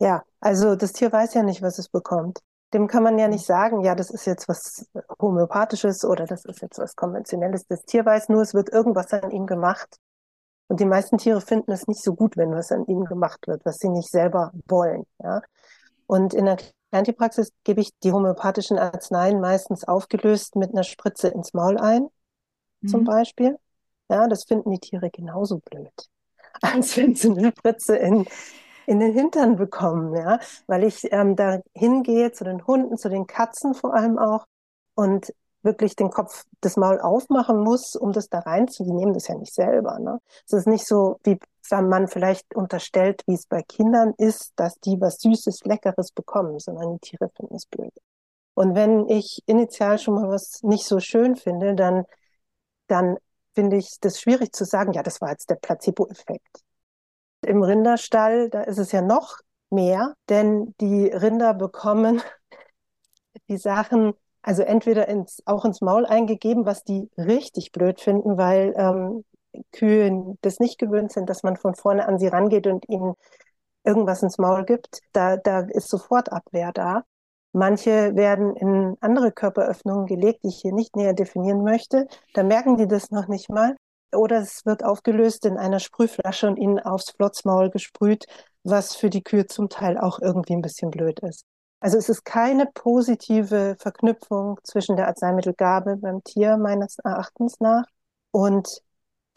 Ja, 0.00 0.22
also 0.40 0.76
das 0.76 0.92
Tier 0.92 1.12
weiß 1.12 1.34
ja 1.34 1.42
nicht, 1.42 1.60
was 1.60 1.78
es 1.78 1.88
bekommt. 1.88 2.38
Dem 2.72 2.86
kann 2.86 3.02
man 3.02 3.18
ja 3.18 3.28
nicht 3.28 3.44
sagen, 3.44 3.82
ja, 3.82 3.94
das 3.94 4.10
ist 4.10 4.26
jetzt 4.26 4.48
was 4.48 4.86
Homöopathisches 5.20 6.04
oder 6.04 6.26
das 6.26 6.44
ist 6.44 6.60
jetzt 6.62 6.78
was 6.78 6.94
Konventionelles. 6.94 7.66
Das 7.66 7.84
Tier 7.84 8.04
weiß 8.04 8.28
nur, 8.28 8.42
es 8.42 8.54
wird 8.54 8.68
irgendwas 8.68 9.12
an 9.12 9.30
ihm 9.30 9.46
gemacht. 9.46 9.98
Und 10.68 10.80
die 10.80 10.84
meisten 10.84 11.16
Tiere 11.16 11.40
finden 11.40 11.72
es 11.72 11.86
nicht 11.86 12.02
so 12.02 12.14
gut, 12.14 12.36
wenn 12.36 12.52
was 12.52 12.70
an 12.70 12.84
ihnen 12.86 13.06
gemacht 13.06 13.48
wird, 13.48 13.64
was 13.64 13.78
sie 13.78 13.88
nicht 13.88 14.10
selber 14.10 14.52
wollen. 14.66 15.04
Ja? 15.18 15.40
Und 16.06 16.34
in 16.34 16.44
der 16.44 16.58
Antipraxis 16.90 17.52
gebe 17.64 17.80
ich 17.80 17.90
die 18.00 18.12
homöopathischen 18.12 18.78
Arzneien 18.78 19.40
meistens 19.40 19.84
aufgelöst 19.84 20.56
mit 20.56 20.70
einer 20.70 20.84
Spritze 20.84 21.28
ins 21.28 21.52
Maul 21.52 21.78
ein, 21.78 22.08
mhm. 22.80 22.88
zum 22.88 23.04
Beispiel. 23.04 23.58
Ja, 24.08 24.26
das 24.26 24.44
finden 24.44 24.70
die 24.70 24.78
Tiere 24.78 25.10
genauso 25.10 25.58
blöd, 25.58 25.92
als 26.62 26.96
wenn 26.96 27.14
sie 27.14 27.30
eine 27.30 27.52
Spritze 27.56 27.96
in, 27.96 28.26
in 28.86 29.00
den 29.00 29.12
Hintern 29.12 29.56
bekommen, 29.56 30.16
ja, 30.16 30.40
weil 30.66 30.84
ich 30.84 31.12
ähm, 31.12 31.36
da 31.36 31.60
hingehe 31.74 32.32
zu 32.32 32.44
den 32.44 32.66
Hunden, 32.66 32.96
zu 32.96 33.10
den 33.10 33.26
Katzen 33.26 33.74
vor 33.74 33.94
allem 33.94 34.18
auch 34.18 34.46
und 34.94 35.32
wirklich 35.62 35.96
den 35.96 36.10
Kopf, 36.10 36.44
das 36.60 36.76
Maul 36.76 37.00
aufmachen 37.00 37.58
muss, 37.60 37.96
um 37.96 38.12
das 38.12 38.28
da 38.28 38.38
reinzunehmen. 38.38 38.96
Die 38.96 39.04
nehmen 39.04 39.14
das 39.14 39.28
ja 39.28 39.34
nicht 39.34 39.52
selber. 39.52 39.98
Ne? 39.98 40.20
Es 40.46 40.52
ist 40.52 40.66
nicht 40.66 40.86
so 40.86 41.18
wie 41.24 41.38
man 41.70 42.08
vielleicht 42.08 42.54
unterstellt, 42.54 43.22
wie 43.26 43.34
es 43.34 43.46
bei 43.46 43.62
Kindern 43.62 44.14
ist, 44.18 44.52
dass 44.56 44.78
die 44.80 45.00
was 45.00 45.20
Süßes, 45.20 45.64
Leckeres 45.64 46.12
bekommen, 46.12 46.58
sondern 46.58 46.94
die 46.94 47.00
Tiere 47.00 47.30
finden 47.36 47.54
es 47.54 47.66
blöd. 47.66 47.92
Und 48.54 48.74
wenn 48.74 49.08
ich 49.08 49.42
initial 49.46 49.98
schon 49.98 50.14
mal 50.14 50.28
was 50.28 50.62
nicht 50.62 50.84
so 50.84 51.00
schön 51.00 51.36
finde, 51.36 51.74
dann, 51.74 52.04
dann 52.88 53.16
finde 53.54 53.76
ich 53.76 53.98
das 54.00 54.20
schwierig 54.20 54.52
zu 54.52 54.64
sagen, 54.64 54.92
ja, 54.92 55.02
das 55.02 55.20
war 55.20 55.30
jetzt 55.30 55.50
der 55.50 55.56
Placebo-Effekt. 55.56 56.62
Im 57.42 57.62
Rinderstall, 57.62 58.50
da 58.50 58.62
ist 58.62 58.78
es 58.78 58.92
ja 58.92 59.02
noch 59.02 59.38
mehr, 59.70 60.14
denn 60.28 60.74
die 60.80 61.06
Rinder 61.06 61.54
bekommen 61.54 62.20
die 63.48 63.58
Sachen 63.58 64.14
also 64.48 64.62
entweder 64.62 65.08
ins, 65.08 65.42
auch 65.46 65.64
ins 65.64 65.82
Maul 65.82 66.06
eingegeben, 66.06 66.64
was 66.64 66.82
die 66.82 67.10
richtig 67.18 67.72
blöd 67.72 68.00
finden, 68.00 68.38
weil 68.38 68.72
ähm, 68.76 69.24
Kühe 69.72 70.36
das 70.42 70.58
nicht 70.60 70.78
gewöhnt 70.78 71.12
sind, 71.12 71.28
dass 71.28 71.42
man 71.42 71.56
von 71.56 71.74
vorne 71.74 72.06
an 72.06 72.18
sie 72.18 72.28
rangeht 72.28 72.66
und 72.66 72.88
ihnen 72.88 73.14
irgendwas 73.84 74.22
ins 74.22 74.38
Maul 74.38 74.64
gibt. 74.64 75.00
Da, 75.12 75.36
da 75.36 75.60
ist 75.60 75.88
sofort 75.88 76.32
Abwehr 76.32 76.72
da. 76.72 77.04
Manche 77.52 78.14
werden 78.14 78.54
in 78.56 78.96
andere 79.00 79.32
Körperöffnungen 79.32 80.06
gelegt, 80.06 80.44
die 80.44 80.48
ich 80.48 80.60
hier 80.60 80.72
nicht 80.72 80.96
näher 80.96 81.14
definieren 81.14 81.64
möchte. 81.64 82.06
Da 82.34 82.42
merken 82.42 82.76
die 82.76 82.86
das 82.86 83.10
noch 83.10 83.28
nicht 83.28 83.48
mal. 83.48 83.76
Oder 84.14 84.38
es 84.38 84.64
wird 84.64 84.84
aufgelöst 84.84 85.44
in 85.44 85.58
einer 85.58 85.80
Sprühflasche 85.80 86.46
und 86.46 86.56
ihnen 86.56 86.78
aufs 86.78 87.10
Flotzmaul 87.10 87.70
gesprüht, 87.70 88.26
was 88.64 88.94
für 88.96 89.10
die 89.10 89.22
Kühe 89.22 89.46
zum 89.46 89.68
Teil 89.68 89.98
auch 89.98 90.18
irgendwie 90.20 90.54
ein 90.54 90.62
bisschen 90.62 90.90
blöd 90.90 91.20
ist. 91.20 91.44
Also 91.80 91.96
es 91.96 92.08
ist 92.08 92.24
keine 92.24 92.66
positive 92.66 93.76
Verknüpfung 93.78 94.58
zwischen 94.64 94.96
der 94.96 95.06
Arzneimittelgabe 95.08 95.96
beim 95.96 96.24
Tier 96.24 96.56
meines 96.56 96.98
Erachtens 96.98 97.60
nach 97.60 97.84
und 98.30 98.82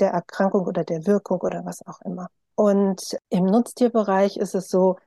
der 0.02 0.12
Erkrankung 0.12 0.66
oder 0.66 0.84
der 0.84 1.06
Wirkung 1.06 1.40
oder 1.42 1.66
was 1.66 1.86
auch 1.86 2.02
immer. 2.02 2.30
Und 2.56 3.18
im 3.30 3.46
Nutztierbereich 3.46 4.38
ist 4.38 4.56
es 4.56 4.70
so, 4.70 4.98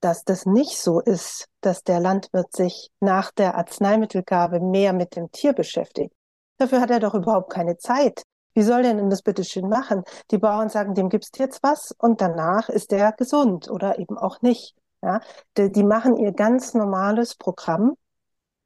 dass 0.00 0.24
das 0.24 0.46
nicht 0.46 0.78
so 0.78 1.00
ist, 1.00 1.46
dass 1.60 1.82
der 1.82 2.00
Landwirt 2.00 2.54
sich 2.54 2.90
nach 3.00 3.30
der 3.32 3.56
Arzneimittelgabe 3.56 4.60
mehr 4.60 4.92
mit 4.92 5.16
dem 5.16 5.30
Tier 5.32 5.52
beschäftigt. 5.52 6.14
Dafür 6.58 6.80
hat 6.80 6.90
er 6.90 7.00
doch 7.00 7.14
überhaupt 7.14 7.52
keine 7.52 7.76
Zeit. 7.76 8.22
Wie 8.54 8.62
soll 8.62 8.82
der 8.82 8.94
denn 8.94 9.10
das 9.10 9.22
bitte 9.22 9.44
schön 9.44 9.68
machen? 9.68 10.02
Die 10.30 10.38
Bauern 10.38 10.70
sagen, 10.70 10.94
dem 10.94 11.10
gibst 11.10 11.38
jetzt 11.38 11.62
was 11.62 11.94
und 11.98 12.20
danach 12.20 12.68
ist 12.68 12.92
er 12.92 13.12
gesund 13.12 13.70
oder 13.70 13.98
eben 13.98 14.16
auch 14.16 14.40
nicht. 14.40 14.74
Ja, 15.02 15.20
die, 15.56 15.70
die 15.70 15.84
machen 15.84 16.16
ihr 16.16 16.32
ganz 16.32 16.72
normales 16.72 17.34
Programm, 17.34 17.96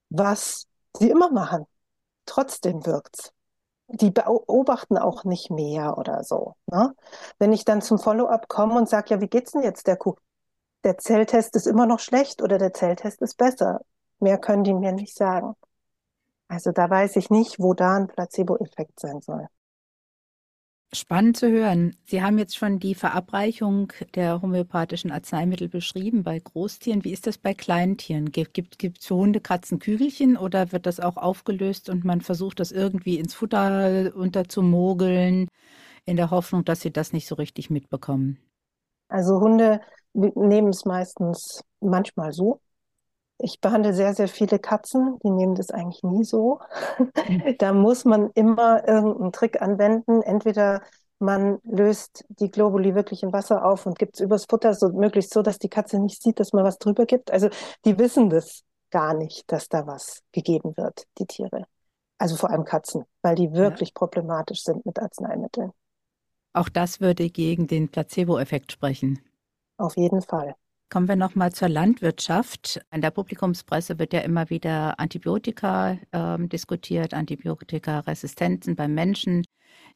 was 0.09 0.67
sie 0.97 1.11
immer 1.11 1.31
machen. 1.33 1.67
Trotzdem 2.25 2.87
wirkt's. 2.87 3.33
Die 3.93 4.11
beobachten 4.11 4.99
auch 4.99 5.25
nicht 5.25 5.51
mehr 5.51 5.99
oder 5.99 6.23
so. 6.23 6.55
Ne? 6.67 6.95
Wenn 7.39 7.53
ich 7.53 7.65
dann 7.65 7.83
zum 7.83 7.99
Follow-up 7.99 8.49
komme 8.49 8.77
und 8.77 8.89
sage, 8.89 9.11
ja, 9.11 9.21
wie 9.21 9.29
geht's 9.29 9.53
denn 9.53 9.63
jetzt 9.63 9.87
der 9.87 9.97
Kuh? 9.97 10.15
Der 10.85 10.97
Zelltest 10.99 11.57
ist 11.57 11.67
immer 11.67 11.87
noch 11.87 11.99
schlecht 11.99 12.41
oder 12.43 12.57
der 12.57 12.73
Zelltest 12.73 13.21
ist 13.21 13.37
besser. 13.37 13.81
Mehr 14.21 14.39
können 14.39 14.65
die 14.65 14.75
mir 14.75 14.93
nicht 14.93 15.17
sagen. 15.17 15.55
Also 16.49 16.73
da 16.73 16.89
weiß 16.89 17.17
ich 17.17 17.31
nicht, 17.31 17.61
wo 17.61 17.75
da 17.75 17.97
ein 17.97 18.07
Placebo-Effekt 18.07 18.99
sein 19.01 19.21
soll. 19.21 19.47
Spannend 20.93 21.37
zu 21.37 21.49
hören. 21.49 21.95
Sie 22.05 22.21
haben 22.21 22.37
jetzt 22.37 22.57
schon 22.57 22.81
die 22.81 22.97
Verabreichung 22.97 23.93
der 24.17 24.43
homöopathischen 24.43 25.13
Arzneimittel 25.13 25.69
beschrieben 25.69 26.25
bei 26.25 26.37
Großtieren. 26.41 27.05
Wie 27.05 27.13
ist 27.13 27.29
das 27.29 27.39
bei 27.39 27.55
Kleintieren? 27.55 28.33
Gibt 28.33 28.83
es 28.83 29.07
für 29.07 29.15
Hunde, 29.15 29.41
Katzen 29.41 29.79
Kügelchen 29.79 30.37
oder 30.37 30.73
wird 30.73 30.87
das 30.87 30.99
auch 30.99 31.17
aufgelöst 31.17 31.89
und 31.91 32.05
man 32.05 32.21
versucht 32.21 32.59
das 32.59 32.73
irgendwie 32.73 33.21
ins 33.21 33.35
Futter 33.35 34.13
unterzumogeln, 34.17 35.47
in 36.07 36.17
der 36.17 36.33
Hoffnung, 36.33 36.65
dass 36.65 36.81
sie 36.81 36.93
das 36.93 37.13
nicht 37.13 37.29
so 37.29 37.37
richtig 37.37 37.71
mitbekommen? 37.71 38.39
Also 39.07 39.39
Hunde 39.41 39.81
nehmen 40.13 40.71
es 40.71 40.85
meistens 40.85 41.63
manchmal 41.79 42.33
so. 42.33 42.61
Ich 43.43 43.61
behandle 43.61 43.95
sehr, 43.95 44.15
sehr 44.15 44.29
viele 44.29 44.59
Katzen, 44.59 45.19
die 45.25 45.31
nehmen 45.31 45.55
das 45.55 45.71
eigentlich 45.71 46.03
nie 46.03 46.25
so. 46.25 46.61
Mhm. 46.99 47.57
da 47.59 47.73
muss 47.73 48.05
man 48.05 48.31
immer 48.35 48.87
irgendeinen 48.87 49.33
Trick 49.33 49.63
anwenden. 49.63 50.23
Entweder 50.23 50.83
man 51.19 51.59
löst 51.65 52.25
die 52.29 52.51
Globuli 52.51 52.95
wirklich 52.95 53.23
im 53.23 53.33
Wasser 53.33 53.65
auf 53.65 53.87
und 53.87 53.99
gibt 53.99 54.15
es 54.15 54.21
übers 54.21 54.47
Futter 54.49 54.75
so 54.75 54.89
möglichst 54.91 55.33
so, 55.33 55.43
dass 55.43 55.59
die 55.59 55.69
Katze 55.69 55.99
nicht 55.99 56.23
sieht, 56.23 56.41
dass 56.41 56.53
man 56.53 56.65
was 56.65 56.79
drüber 56.79 57.07
gibt. 57.07 57.31
Also 57.31 57.49
die 57.85 57.99
wissen 57.99 58.31
das 58.31 58.63
gar 58.91 59.15
nicht, 59.15 59.51
dass 59.53 59.69
da 59.69 59.87
was 59.87 60.23
gegeben 60.33 60.77
wird, 60.77 61.05
die 61.19 61.27
Tiere. 61.27 61.67
Also 62.19 62.37
vor 62.37 62.51
allem 62.51 62.65
Katzen, 62.65 63.05
weil 63.23 63.35
die 63.35 63.53
wirklich 63.53 63.91
ja. 63.91 63.95
problematisch 63.95 64.63
sind 64.63 64.85
mit 64.85 64.99
Arzneimitteln. 64.99 65.73
Auch 66.53 66.69
das 66.69 67.01
würde 67.01 67.31
gegen 67.31 67.67
den 67.67 67.89
Placebo-Effekt 67.89 68.73
sprechen. 68.73 69.21
Auf 69.77 69.97
jeden 69.97 70.21
Fall. 70.21 70.55
Kommen 70.93 71.07
wir 71.07 71.15
nochmal 71.15 71.53
zur 71.53 71.69
Landwirtschaft. 71.69 72.81
In 72.93 73.01
der 73.01 73.13
Publikumspresse 73.13 74.01
wird 74.01 74.13
ja 74.13 74.21
immer 74.21 74.51
wieder 74.51 74.99
Antibiotika 74.99 75.97
äh, 76.11 76.49
diskutiert, 76.49 77.15
Antibiotikaresistenzen 77.15 78.75
beim 78.75 78.93
Menschen. 78.93 79.45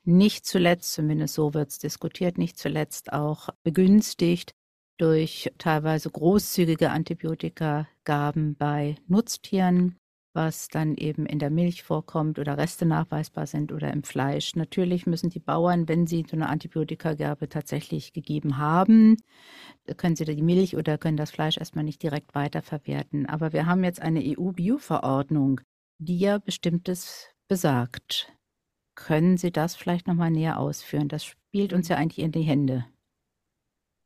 Nicht 0.05 0.47
zuletzt, 0.47 0.93
zumindest 0.93 1.35
so 1.35 1.53
wird 1.53 1.71
es 1.71 1.79
diskutiert, 1.81 2.39
nicht 2.39 2.57
zuletzt 2.57 3.13
auch 3.13 3.49
begünstigt 3.65 4.53
durch 4.97 5.51
teilweise 5.59 6.11
großzügige 6.11 6.91
Antibiotikagaben 6.91 8.55
bei 8.55 8.95
Nutztieren 9.09 9.97
was 10.35 10.69
dann 10.69 10.97
eben 10.97 11.27
in 11.27 11.39
der 11.39 11.51
Milch 11.51 11.83
vorkommt 11.83 12.39
oder 12.39 12.59
Reste 12.59 12.85
nachweisbar 12.85 13.47
sind 13.47 13.73
oder 13.73 13.93
im 13.93 14.03
Fleisch. 14.03 14.57
Natürlich 14.57 15.07
müssen 15.07 15.31
die 15.31 15.41
Bauern, 15.41 15.89
wenn 15.89 16.07
sie 16.07 16.25
so 16.29 16.37
eine 16.37 16.49
Antibiotikagabe 16.49 17.49
tatsächlich 17.49 18.13
gegeben 18.13 18.59
haben, 18.59 19.17
können 19.97 20.17
sie 20.17 20.25
die 20.25 20.43
Milch 20.43 20.77
oder 20.77 20.99
können 20.99 21.17
das 21.17 21.31
Fleisch 21.31 21.57
erstmal 21.57 21.85
nicht 21.85 22.03
direkt 22.03 22.35
weiterverwerten. 22.35 23.27
Aber 23.27 23.53
wir 23.53 23.67
haben 23.67 23.85
jetzt 23.85 24.03
eine 24.03 24.21
EU-Bio-Verordnung, 24.23 25.61
die 25.99 26.19
ja 26.19 26.39
bestimmtes 26.39 27.29
besagt. 27.49 28.33
Können 28.97 29.37
Sie 29.37 29.51
das 29.51 29.75
vielleicht 29.75 30.07
nochmal 30.07 30.31
näher 30.31 30.59
ausführen? 30.59 31.09
Das 31.09 31.25
spielt 31.25 31.73
uns 31.73 31.89
ja 31.89 31.97
eigentlich 31.97 32.25
in 32.25 32.33
die 32.33 32.43
Hände 32.43 32.85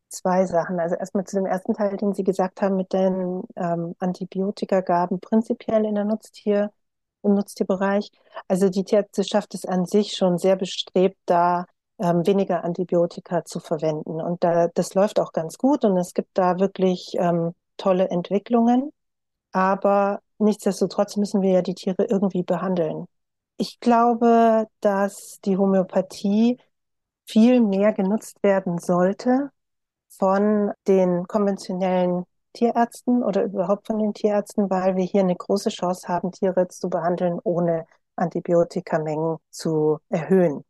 zwei 0.09 0.47
Sachen. 0.47 0.81
Also 0.81 0.97
erstmal 0.97 1.25
zu 1.25 1.37
dem 1.37 1.47
ersten 1.47 1.75
Teil, 1.75 1.97
den 1.97 2.14
Sie 2.14 2.25
gesagt 2.25 2.62
haben, 2.62 2.77
mit 2.77 2.92
den 2.92 3.42
ähm, 3.57 3.94
Antibiotikagaben 3.99 5.21
prinzipiell 5.21 5.85
in 5.85 5.94
der 5.94 6.05
Nutztier, 6.05 6.73
im 7.23 7.35
Nutztierbereich. 7.35 8.11
Also 8.49 8.68
die 8.68 8.85
Tierärzteschaft 8.85 9.55
ist 9.55 9.68
an 9.68 9.87
sich 9.87 10.12
schon 10.16 10.38
sehr 10.38 10.57
bestrebt, 10.57 11.18
da 11.27 11.66
ähm, 11.99 12.27
weniger 12.27 12.64
Antibiotika 12.64 13.44
zu 13.44 13.61
verwenden. 13.61 14.21
Und 14.21 14.44
da, 14.44 14.68
das 14.68 14.94
läuft 14.94 15.21
auch 15.21 15.33
ganz 15.33 15.59
gut 15.59 15.85
und 15.85 15.97
es 15.97 16.14
gibt 16.14 16.31
da 16.35 16.59
wirklich 16.59 17.14
ähm, 17.18 17.55
tolle 17.77 18.09
Entwicklungen. 18.09 18.92
Aber 19.53 20.21
nichtsdestotrotz 20.38 21.16
müssen 21.16 21.42
wir 21.42 21.51
ja 21.51 21.62
die 21.62 21.75
Tiere 21.75 22.05
irgendwie 22.05 22.42
behandeln. 22.42 23.07
Ich 23.57 23.81
glaube, 23.81 24.66
dass 24.81 25.40
die 25.44 25.57
Homöopathie 25.57 26.59
viel 27.27 27.61
mehr 27.61 27.92
genutzt 27.92 28.42
werden 28.42 28.79
sollte, 28.79 29.51
von 30.09 30.73
den 30.87 31.27
konventionellen 31.27 32.25
Tierärzten 32.53 33.23
oder 33.23 33.44
überhaupt 33.44 33.87
von 33.87 33.99
den 33.99 34.14
Tierärzten, 34.14 34.71
weil 34.71 34.97
wir 34.97 35.05
hier 35.05 35.21
eine 35.21 35.37
große 35.37 35.71
Chance 35.71 36.09
haben, 36.09 36.33
Tiere 36.33 36.68
zu 36.68 36.88
behandeln, 36.88 37.38
ohne 37.42 37.87
Antibiotikamengen 38.16 39.37
zu 39.51 39.99
erhöhen. 40.09 40.64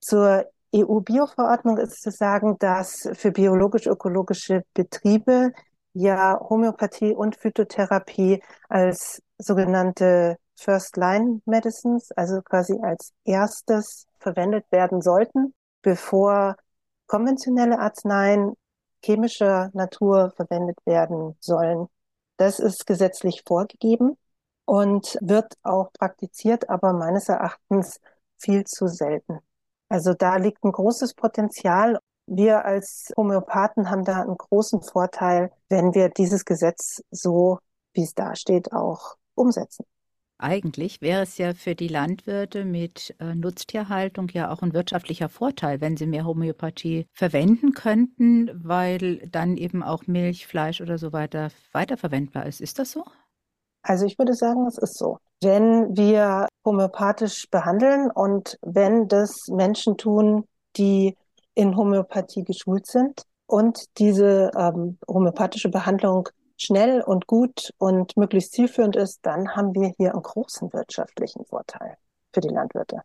Zur 0.00 0.46
EU-Bio-Verordnung 0.74 1.78
ist 1.78 2.02
zu 2.02 2.10
sagen, 2.10 2.56
dass 2.58 3.08
für 3.14 3.30
biologisch-ökologische 3.30 4.64
Betriebe 4.74 5.52
ja 5.92 6.38
Homöopathie 6.40 7.14
und 7.14 7.36
Phytotherapie 7.36 8.42
als 8.68 9.22
sogenannte 9.38 10.36
First-Line-Medicines, 10.56 12.10
also 12.12 12.42
quasi 12.42 12.78
als 12.82 13.12
erstes 13.24 14.06
verwendet 14.18 14.64
werden 14.70 15.00
sollten, 15.00 15.54
bevor 15.82 16.56
konventionelle 17.06 17.78
Arzneien 17.78 18.54
chemischer 19.04 19.70
Natur 19.74 20.32
verwendet 20.36 20.78
werden 20.86 21.36
sollen. 21.40 21.88
Das 22.36 22.58
ist 22.58 22.86
gesetzlich 22.86 23.42
vorgegeben 23.46 24.16
und 24.64 25.18
wird 25.20 25.54
auch 25.62 25.92
praktiziert, 25.92 26.68
aber 26.70 26.92
meines 26.92 27.28
Erachtens 27.28 28.00
viel 28.38 28.64
zu 28.64 28.88
selten. 28.88 29.38
Also 29.88 30.14
da 30.14 30.36
liegt 30.36 30.64
ein 30.64 30.72
großes 30.72 31.14
Potenzial. 31.14 31.98
Wir 32.26 32.64
als 32.64 33.12
Homöopathen 33.16 33.90
haben 33.90 34.04
da 34.04 34.22
einen 34.22 34.36
großen 34.36 34.82
Vorteil, 34.82 35.52
wenn 35.68 35.94
wir 35.94 36.08
dieses 36.08 36.44
Gesetz 36.44 37.02
so, 37.10 37.58
wie 37.92 38.02
es 38.02 38.14
da 38.14 38.34
steht, 38.34 38.72
auch 38.72 39.16
umsetzen. 39.34 39.84
Eigentlich 40.38 41.00
wäre 41.00 41.22
es 41.22 41.38
ja 41.38 41.54
für 41.54 41.74
die 41.74 41.88
Landwirte 41.88 42.64
mit 42.64 43.14
äh, 43.20 43.34
Nutztierhaltung 43.34 44.28
ja 44.30 44.50
auch 44.50 44.62
ein 44.62 44.72
wirtschaftlicher 44.72 45.28
Vorteil, 45.28 45.80
wenn 45.80 45.96
sie 45.96 46.06
mehr 46.06 46.24
Homöopathie 46.24 47.06
verwenden 47.12 47.72
könnten, 47.72 48.50
weil 48.54 49.18
dann 49.28 49.56
eben 49.56 49.82
auch 49.82 50.06
Milch, 50.06 50.46
Fleisch 50.46 50.80
oder 50.80 50.98
so 50.98 51.12
weiter 51.12 51.50
weiterverwendbar 51.72 52.46
ist. 52.46 52.60
Ist 52.60 52.80
das 52.80 52.92
so? 52.92 53.04
Also 53.82 54.06
ich 54.06 54.18
würde 54.18 54.34
sagen, 54.34 54.66
es 54.66 54.78
ist 54.78 54.98
so. 54.98 55.18
Wenn 55.40 55.96
wir 55.96 56.48
homöopathisch 56.64 57.48
behandeln 57.50 58.10
und 58.10 58.58
wenn 58.62 59.08
das 59.08 59.46
Menschen 59.48 59.96
tun, 59.96 60.48
die 60.76 61.16
in 61.54 61.76
Homöopathie 61.76 62.44
geschult 62.44 62.86
sind 62.86 63.22
und 63.46 63.84
diese 63.98 64.50
ähm, 64.56 64.98
homöopathische 65.06 65.68
Behandlung 65.68 66.28
schnell 66.56 67.02
und 67.02 67.26
gut 67.26 67.72
und 67.78 68.16
möglichst 68.16 68.52
zielführend 68.52 68.96
ist, 68.96 69.20
dann 69.22 69.56
haben 69.56 69.74
wir 69.74 69.92
hier 69.96 70.12
einen 70.12 70.22
großen 70.22 70.72
wirtschaftlichen 70.72 71.44
Vorteil 71.44 71.96
für 72.32 72.40
die 72.40 72.48
Landwirte. 72.48 73.02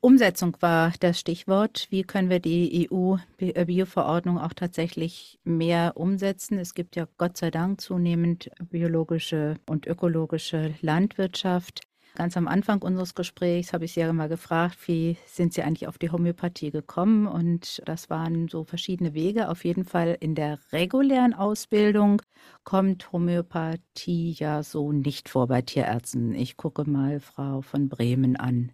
Umsetzung 0.00 0.56
war 0.60 0.92
das 1.00 1.18
Stichwort. 1.18 1.88
Wie 1.90 2.04
können 2.04 2.30
wir 2.30 2.38
die 2.38 2.88
EU-Bioverordnung 2.88 4.38
auch 4.38 4.52
tatsächlich 4.52 5.40
mehr 5.42 5.94
umsetzen? 5.96 6.58
Es 6.58 6.74
gibt 6.74 6.94
ja 6.94 7.08
Gott 7.18 7.36
sei 7.36 7.50
Dank 7.50 7.80
zunehmend 7.80 8.50
biologische 8.60 9.56
und 9.66 9.86
ökologische 9.86 10.74
Landwirtschaft. 10.80 11.85
Ganz 12.16 12.34
am 12.38 12.48
Anfang 12.48 12.80
unseres 12.80 13.14
Gesprächs 13.14 13.74
habe 13.74 13.84
ich 13.84 13.92
Sie 13.92 14.00
ja 14.00 14.10
mal 14.10 14.30
gefragt, 14.30 14.88
wie 14.88 15.18
sind 15.26 15.52
Sie 15.52 15.60
eigentlich 15.60 15.86
auf 15.86 15.98
die 15.98 16.10
Homöopathie 16.10 16.70
gekommen? 16.70 17.26
Und 17.26 17.82
das 17.84 18.08
waren 18.08 18.48
so 18.48 18.64
verschiedene 18.64 19.12
Wege. 19.12 19.50
Auf 19.50 19.66
jeden 19.66 19.84
Fall 19.84 20.16
in 20.18 20.34
der 20.34 20.58
regulären 20.72 21.34
Ausbildung 21.34 22.22
kommt 22.64 23.12
Homöopathie 23.12 24.32
ja 24.32 24.62
so 24.62 24.92
nicht 24.92 25.28
vor 25.28 25.46
bei 25.46 25.60
Tierärzten. 25.60 26.34
Ich 26.34 26.56
gucke 26.56 26.88
mal 26.88 27.20
Frau 27.20 27.60
von 27.60 27.90
Bremen 27.90 28.36
an. 28.36 28.72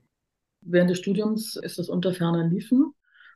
Während 0.61 0.91
des 0.91 0.99
Studiums 0.99 1.57
ist 1.57 1.81
es 1.81 1.89
unter 1.89 2.15
ferner 2.15 2.47
Liefen. 2.47 2.95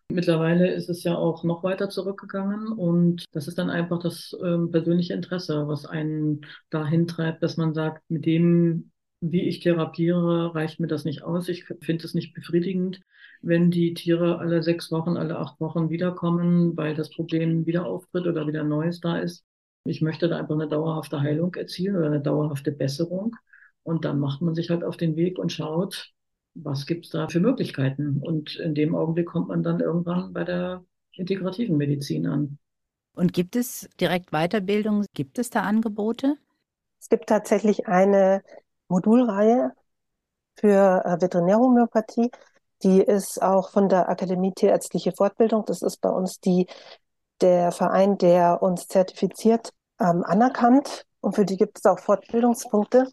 Mittlerweile 0.09 0.73
ist 0.73 0.88
es 0.88 1.03
ja 1.03 1.16
auch 1.16 1.42
noch 1.42 1.64
weiter 1.64 1.88
zurückgegangen 1.88 2.69
und 2.69 3.25
das 3.33 3.49
ist 3.49 3.59
dann 3.59 3.71
einfach 3.71 3.99
das 3.99 4.37
ähm, 4.40 4.71
persönliche 4.71 5.14
Interesse, 5.14 5.66
was 5.66 5.85
einen 5.85 6.42
dahin 6.71 7.09
treibt, 7.09 7.42
dass 7.42 7.57
man 7.57 7.75
sagt, 7.75 8.09
mit 8.09 8.25
dem, 8.25 8.92
wie 9.33 9.49
ich 9.49 9.61
therapiere, 9.61 10.55
reicht 10.55 10.81
mir 10.81 10.87
das 10.87 11.05
nicht 11.05 11.23
aus. 11.23 11.49
Ich 11.49 11.65
finde 11.65 12.05
es 12.05 12.15
nicht 12.15 12.35
befriedigend, 12.35 13.01
wenn 13.43 13.71
die 13.71 13.95
Tiere 13.95 14.39
alle 14.39 14.62
sechs 14.62 14.91
Wochen, 14.91 15.17
alle 15.17 15.39
acht 15.39 15.61
Wochen 15.61 15.91
wiederkommen, 15.91 16.77
weil 16.77 16.95
das 16.95 17.11
Problem 17.11 17.67
wieder 17.67 17.87
auftritt 17.87 18.27
oder 18.27 18.47
wieder 18.47 18.65
Neues 18.65 19.01
da 19.01 19.19
ist. 19.19 19.45
Ich 19.85 20.03
möchte 20.03 20.29
da 20.29 20.39
einfach 20.39 20.55
eine 20.55 20.69
dauerhafte 20.69 21.21
Heilung 21.21 21.55
erzielen 21.55 21.97
oder 21.97 22.07
eine 22.07 22.21
dauerhafte 22.21 22.73
Besserung. 22.73 23.37
Und 23.83 24.05
dann 24.05 24.19
macht 24.19 24.43
man 24.43 24.55
sich 24.55 24.71
halt 24.71 24.83
auf 24.83 24.97
den 24.97 25.15
Weg 25.17 25.39
und 25.39 25.53
schaut, 25.53 26.12
was 26.55 26.87
gibt 26.87 27.05
es 27.05 27.12
da 27.12 27.29
für 27.29 27.41
Möglichkeiten? 27.41 28.19
Und 28.21 28.57
in 28.57 28.75
dem 28.75 28.95
Augenblick 28.95 29.27
kommt 29.27 29.49
man 29.49 29.62
dann 29.62 29.81
irgendwann 29.81 30.33
bei 30.33 30.43
der 30.43 30.85
integrativen 31.12 31.77
Medizin 31.77 32.27
an. 32.27 32.59
Und 33.15 33.33
gibt 33.33 33.57
es 33.57 33.89
direkt 34.01 34.31
Weiterbildung? 34.31 35.05
Gibt 35.15 35.39
es 35.39 35.51
da 35.51 35.62
Angebote? 35.62 36.37
Es 37.01 37.09
gibt 37.09 37.29
tatsächlich 37.29 37.87
eine 37.87 38.43
Modulreihe 38.88 39.72
für 40.57 41.05
äh, 41.05 41.20
Veterinärhomöopathie. 41.20 42.31
Die 42.83 43.01
ist 43.01 43.42
auch 43.42 43.70
von 43.70 43.88
der 43.88 44.09
Akademie 44.09 44.53
Tierärztliche 44.53 45.12
Fortbildung. 45.12 45.64
Das 45.66 45.83
ist 45.83 46.01
bei 46.01 46.11
uns 46.11 46.40
die, 46.40 46.66
der 47.40 47.72
Verein, 47.72 48.18
der 48.18 48.62
uns 48.62 48.88
zertifiziert, 48.88 49.70
ähm, 50.01 50.25
anerkannt. 50.25 51.05
Und 51.20 51.35
für 51.35 51.44
die 51.44 51.57
gibt 51.57 51.79
es 51.79 51.85
auch 51.87 51.99
Fortbildungspunkte. 51.99 53.09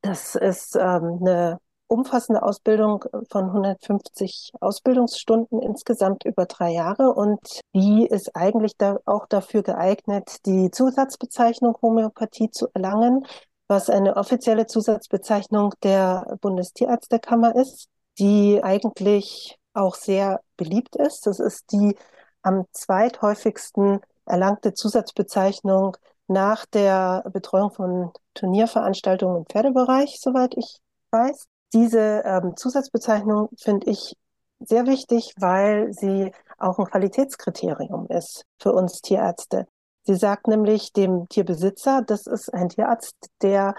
Das 0.00 0.34
ist 0.34 0.76
ähm, 0.76 1.18
eine 1.20 1.58
umfassende 1.92 2.42
Ausbildung 2.42 3.04
von 3.30 3.44
150 3.50 4.52
Ausbildungsstunden 4.60 5.60
insgesamt 5.60 6.24
über 6.24 6.46
drei 6.46 6.70
Jahre 6.72 7.12
und 7.12 7.38
die 7.74 8.06
ist 8.06 8.34
eigentlich 8.34 8.78
da 8.78 8.96
auch 9.04 9.26
dafür 9.26 9.62
geeignet, 9.62 10.38
die 10.46 10.70
Zusatzbezeichnung 10.70 11.76
Homöopathie 11.82 12.50
zu 12.50 12.68
erlangen, 12.72 13.26
was 13.72 13.88
eine 13.88 14.16
offizielle 14.16 14.66
Zusatzbezeichnung 14.66 15.72
der 15.82 16.36
Bundestierärztekammer 16.42 17.56
ist, 17.56 17.88
die 18.18 18.60
eigentlich 18.62 19.58
auch 19.72 19.94
sehr 19.94 20.42
beliebt 20.58 20.94
ist. 20.96 21.26
Das 21.26 21.40
ist 21.40 21.72
die 21.72 21.96
am 22.42 22.66
zweithäufigsten 22.72 24.00
erlangte 24.26 24.74
Zusatzbezeichnung 24.74 25.96
nach 26.28 26.66
der 26.66 27.24
Betreuung 27.32 27.70
von 27.70 28.10
Turnierveranstaltungen 28.34 29.38
im 29.38 29.46
Pferdebereich, 29.46 30.20
soweit 30.20 30.54
ich 30.58 30.78
weiß. 31.10 31.46
Diese 31.72 32.22
ähm, 32.26 32.54
Zusatzbezeichnung 32.58 33.48
finde 33.56 33.90
ich 33.90 34.14
sehr 34.60 34.86
wichtig, 34.86 35.32
weil 35.38 35.94
sie 35.94 36.30
auch 36.58 36.78
ein 36.78 36.84
Qualitätskriterium 36.84 38.06
ist 38.08 38.44
für 38.58 38.72
uns 38.74 39.00
Tierärzte. 39.00 39.66
Sie 40.04 40.14
sagt 40.16 40.48
nämlich 40.48 40.92
dem 40.92 41.28
Tierbesitzer, 41.28 42.02
das 42.02 42.26
ist 42.26 42.52
ein 42.52 42.68
Tierarzt, 42.68 43.16
der 43.40 43.74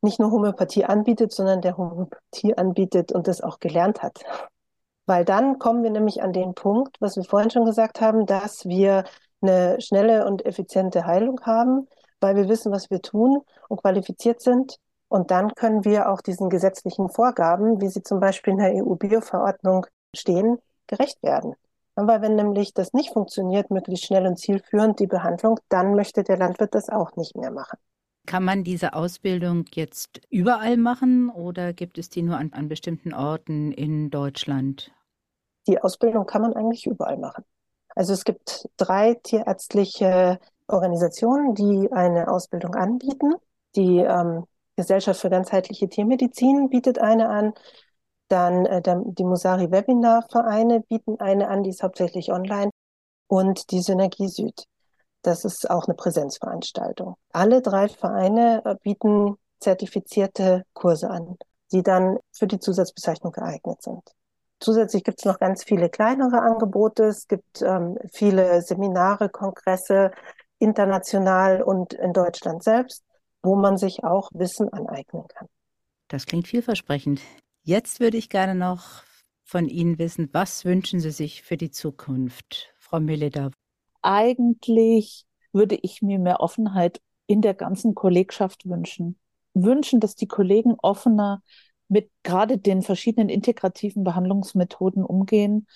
nicht 0.00 0.18
nur 0.18 0.30
Homöopathie 0.30 0.84
anbietet, 0.84 1.32
sondern 1.32 1.60
der 1.60 1.76
Homöopathie 1.76 2.56
anbietet 2.56 3.12
und 3.12 3.28
das 3.28 3.40
auch 3.40 3.58
gelernt 3.60 4.02
hat. 4.02 4.20
Weil 5.06 5.24
dann 5.24 5.58
kommen 5.58 5.82
wir 5.82 5.90
nämlich 5.90 6.22
an 6.22 6.32
den 6.32 6.54
Punkt, 6.54 6.96
was 7.00 7.16
wir 7.16 7.24
vorhin 7.24 7.50
schon 7.50 7.64
gesagt 7.64 8.00
haben, 8.00 8.26
dass 8.26 8.64
wir 8.66 9.04
eine 9.42 9.80
schnelle 9.80 10.26
und 10.26 10.44
effiziente 10.46 11.06
Heilung 11.06 11.40
haben, 11.42 11.88
weil 12.20 12.36
wir 12.36 12.48
wissen, 12.48 12.72
was 12.72 12.90
wir 12.90 13.02
tun 13.02 13.42
und 13.68 13.80
qualifiziert 13.82 14.40
sind 14.40 14.78
und 15.08 15.30
dann 15.30 15.54
können 15.54 15.84
wir 15.84 16.10
auch 16.10 16.20
diesen 16.20 16.50
gesetzlichen 16.50 17.08
Vorgaben, 17.08 17.80
wie 17.80 17.88
sie 17.88 18.02
zum 18.02 18.20
Beispiel 18.20 18.54
in 18.54 18.58
der 18.58 18.74
EU-Bio-Verordnung 18.74 19.86
stehen, 20.14 20.58
gerecht 20.86 21.22
werden. 21.22 21.54
Aber 21.96 22.20
wenn 22.20 22.36
nämlich 22.36 22.74
das 22.74 22.92
nicht 22.92 23.12
funktioniert, 23.12 23.70
möglichst 23.70 24.06
schnell 24.06 24.26
und 24.26 24.38
zielführend 24.38 25.00
die 25.00 25.06
Behandlung, 25.06 25.58
dann 25.70 25.94
möchte 25.94 26.22
der 26.22 26.36
Landwirt 26.36 26.74
das 26.74 26.90
auch 26.90 27.16
nicht 27.16 27.36
mehr 27.36 27.50
machen. 27.50 27.78
Kann 28.26 28.44
man 28.44 28.64
diese 28.64 28.92
Ausbildung 28.92 29.64
jetzt 29.72 30.20
überall 30.30 30.76
machen 30.76 31.30
oder 31.30 31.72
gibt 31.72 31.96
es 31.96 32.10
die 32.10 32.22
nur 32.22 32.36
an, 32.36 32.52
an 32.52 32.68
bestimmten 32.68 33.14
Orten 33.14 33.72
in 33.72 34.10
Deutschland? 34.10 34.92
Die 35.66 35.80
Ausbildung 35.80 36.26
kann 36.26 36.42
man 36.42 36.52
eigentlich 36.52 36.86
überall 36.86 37.16
machen. 37.16 37.44
Also 37.94 38.12
es 38.12 38.24
gibt 38.24 38.68
drei 38.76 39.14
tierärztliche 39.14 40.38
Organisationen, 40.68 41.54
die 41.54 41.90
eine 41.92 42.28
Ausbildung 42.28 42.74
anbieten. 42.74 43.34
Die 43.74 43.98
ähm, 43.98 44.44
Gesellschaft 44.76 45.20
für 45.20 45.30
ganzheitliche 45.30 45.88
Tiermedizin 45.88 46.68
bietet 46.68 46.98
eine 46.98 47.28
an. 47.28 47.54
Dann 48.28 48.66
äh, 48.66 48.82
die 48.84 49.24
Musari 49.24 49.70
Webinar 49.70 50.26
Vereine 50.30 50.80
bieten 50.80 51.20
eine 51.20 51.48
an, 51.48 51.62
die 51.62 51.70
ist 51.70 51.82
hauptsächlich 51.82 52.32
online. 52.32 52.70
Und 53.28 53.70
die 53.72 53.80
Synergie 53.80 54.28
Süd. 54.28 54.64
Das 55.22 55.44
ist 55.44 55.68
auch 55.68 55.86
eine 55.86 55.94
Präsenzveranstaltung. 55.94 57.16
Alle 57.32 57.60
drei 57.60 57.88
Vereine 57.88 58.62
äh, 58.64 58.76
bieten 58.82 59.36
zertifizierte 59.58 60.64
Kurse 60.74 61.10
an, 61.10 61.36
die 61.72 61.82
dann 61.82 62.18
für 62.32 62.46
die 62.46 62.60
Zusatzbezeichnung 62.60 63.32
geeignet 63.32 63.82
sind. 63.82 64.02
Zusätzlich 64.60 65.02
gibt 65.02 65.18
es 65.18 65.24
noch 65.24 65.40
ganz 65.40 65.64
viele 65.64 65.88
kleinere 65.88 66.40
Angebote. 66.40 67.04
Es 67.04 67.26
gibt 67.26 67.62
ähm, 67.62 67.98
viele 68.12 68.62
Seminare, 68.62 69.28
Kongresse, 69.28 70.12
international 70.58 71.62
und 71.62 71.92
in 71.94 72.12
Deutschland 72.12 72.62
selbst 72.62 73.02
wo 73.46 73.54
man 73.54 73.78
sich 73.78 74.04
auch 74.04 74.28
Wissen 74.34 74.70
aneignen 74.72 75.24
kann. 75.28 75.48
Das 76.08 76.26
klingt 76.26 76.48
vielversprechend. 76.48 77.22
Jetzt 77.68 77.98
würde 77.98 78.16
ich 78.16 78.28
gerne 78.28 78.54
noch 78.54 79.02
von 79.42 79.68
Ihnen 79.68 79.98
wissen, 79.98 80.28
was 80.30 80.64
wünschen 80.64 81.00
Sie 81.00 81.10
sich 81.10 81.42
für 81.42 81.56
die 81.56 81.72
Zukunft, 81.72 82.72
Frau 82.78 83.00
Milleda? 83.00 83.50
Eigentlich 84.02 85.24
würde 85.52 85.76
ich 85.82 86.00
mir 86.00 86.20
mehr 86.20 86.38
Offenheit 86.38 87.00
in 87.26 87.42
der 87.42 87.54
ganzen 87.54 87.96
Kollegschaft 87.96 88.68
wünschen. 88.68 89.18
Wünschen, 89.52 89.98
dass 89.98 90.14
die 90.14 90.28
Kollegen 90.28 90.76
offener 90.80 91.42
mit 91.88 92.08
gerade 92.22 92.56
den 92.56 92.82
verschiedenen 92.82 93.28
integrativen 93.28 94.04
Behandlungsmethoden 94.04 95.04
umgehen 95.04 95.66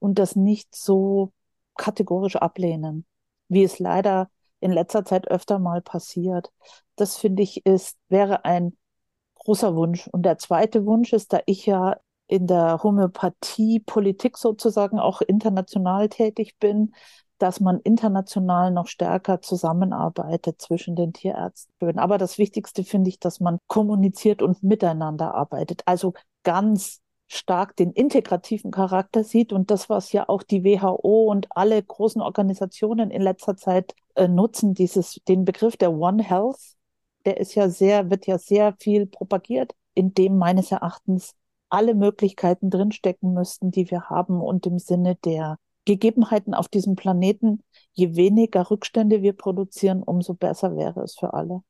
und 0.00 0.18
das 0.18 0.34
nicht 0.34 0.74
so 0.74 1.32
kategorisch 1.76 2.34
ablehnen, 2.34 3.06
wie 3.46 3.62
es 3.62 3.78
leider 3.78 4.30
in 4.58 4.72
letzter 4.72 5.04
Zeit 5.04 5.28
öfter 5.28 5.60
mal 5.60 5.80
passiert. 5.80 6.50
Das 6.96 7.16
finde 7.16 7.44
ich 7.44 7.64
ist, 7.64 7.96
wäre 8.08 8.44
ein 8.44 8.76
großer 9.46 9.76
Wunsch. 9.76 10.08
Und 10.08 10.22
der 10.24 10.38
zweite 10.38 10.84
Wunsch 10.86 11.12
ist, 11.12 11.32
da 11.32 11.40
ich 11.46 11.66
ja 11.66 11.96
in 12.26 12.48
der 12.48 12.82
Homöopathie 12.82 13.80
Politik 13.80 14.36
sozusagen 14.36 14.98
auch 14.98 15.20
international 15.22 16.08
tätig 16.08 16.56
bin, 16.58 16.92
dass 17.38 17.60
man 17.60 17.80
international 17.80 18.72
noch 18.72 18.88
stärker 18.88 19.40
zusammenarbeitet 19.42 20.60
zwischen 20.60 20.96
den 20.96 21.12
Tierärzten. 21.12 21.98
Aber 21.98 22.18
das 22.18 22.38
Wichtigste 22.38 22.82
finde 22.82 23.08
ich, 23.10 23.20
dass 23.20 23.38
man 23.38 23.58
kommuniziert 23.68 24.42
und 24.42 24.62
miteinander 24.64 25.34
arbeitet. 25.34 25.82
Also 25.86 26.14
ganz 26.42 27.00
stark 27.28 27.76
den 27.76 27.92
integrativen 27.92 28.72
Charakter 28.72 29.22
sieht 29.22 29.52
und 29.52 29.70
das, 29.70 29.88
was 29.88 30.12
ja 30.12 30.28
auch 30.28 30.42
die 30.42 30.64
WHO 30.64 31.30
und 31.30 31.46
alle 31.50 31.80
großen 31.80 32.22
Organisationen 32.22 33.10
in 33.10 33.22
letzter 33.22 33.56
Zeit 33.56 33.94
äh, 34.14 34.26
nutzen, 34.26 34.74
dieses, 34.74 35.20
den 35.28 35.44
Begriff 35.44 35.76
der 35.76 35.92
One 35.92 36.22
Health, 36.22 36.75
der 37.26 37.38
ist 37.38 37.54
ja 37.54 37.68
sehr, 37.68 38.10
wird 38.10 38.26
ja 38.26 38.38
sehr 38.38 38.74
viel 38.80 39.06
propagiert, 39.06 39.74
in 39.94 40.14
dem 40.14 40.38
meines 40.38 40.72
Erachtens 40.72 41.34
alle 41.68 41.94
Möglichkeiten 41.94 42.70
drinstecken 42.70 43.34
müssten, 43.34 43.70
die 43.70 43.90
wir 43.90 44.08
haben 44.08 44.40
und 44.40 44.66
im 44.66 44.78
Sinne 44.78 45.16
der 45.24 45.58
Gegebenheiten 45.84 46.54
auf 46.54 46.68
diesem 46.68 46.96
Planeten, 46.96 47.62
je 47.92 48.16
weniger 48.16 48.70
Rückstände 48.70 49.22
wir 49.22 49.32
produzieren, 49.32 50.02
umso 50.02 50.34
besser 50.34 50.76
wäre 50.76 51.02
es 51.02 51.16
für 51.16 51.34
alle. 51.34 51.60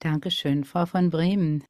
Dankeschön, 0.00 0.64
Frau 0.64 0.86
von 0.86 1.10
Bremen. 1.10 1.64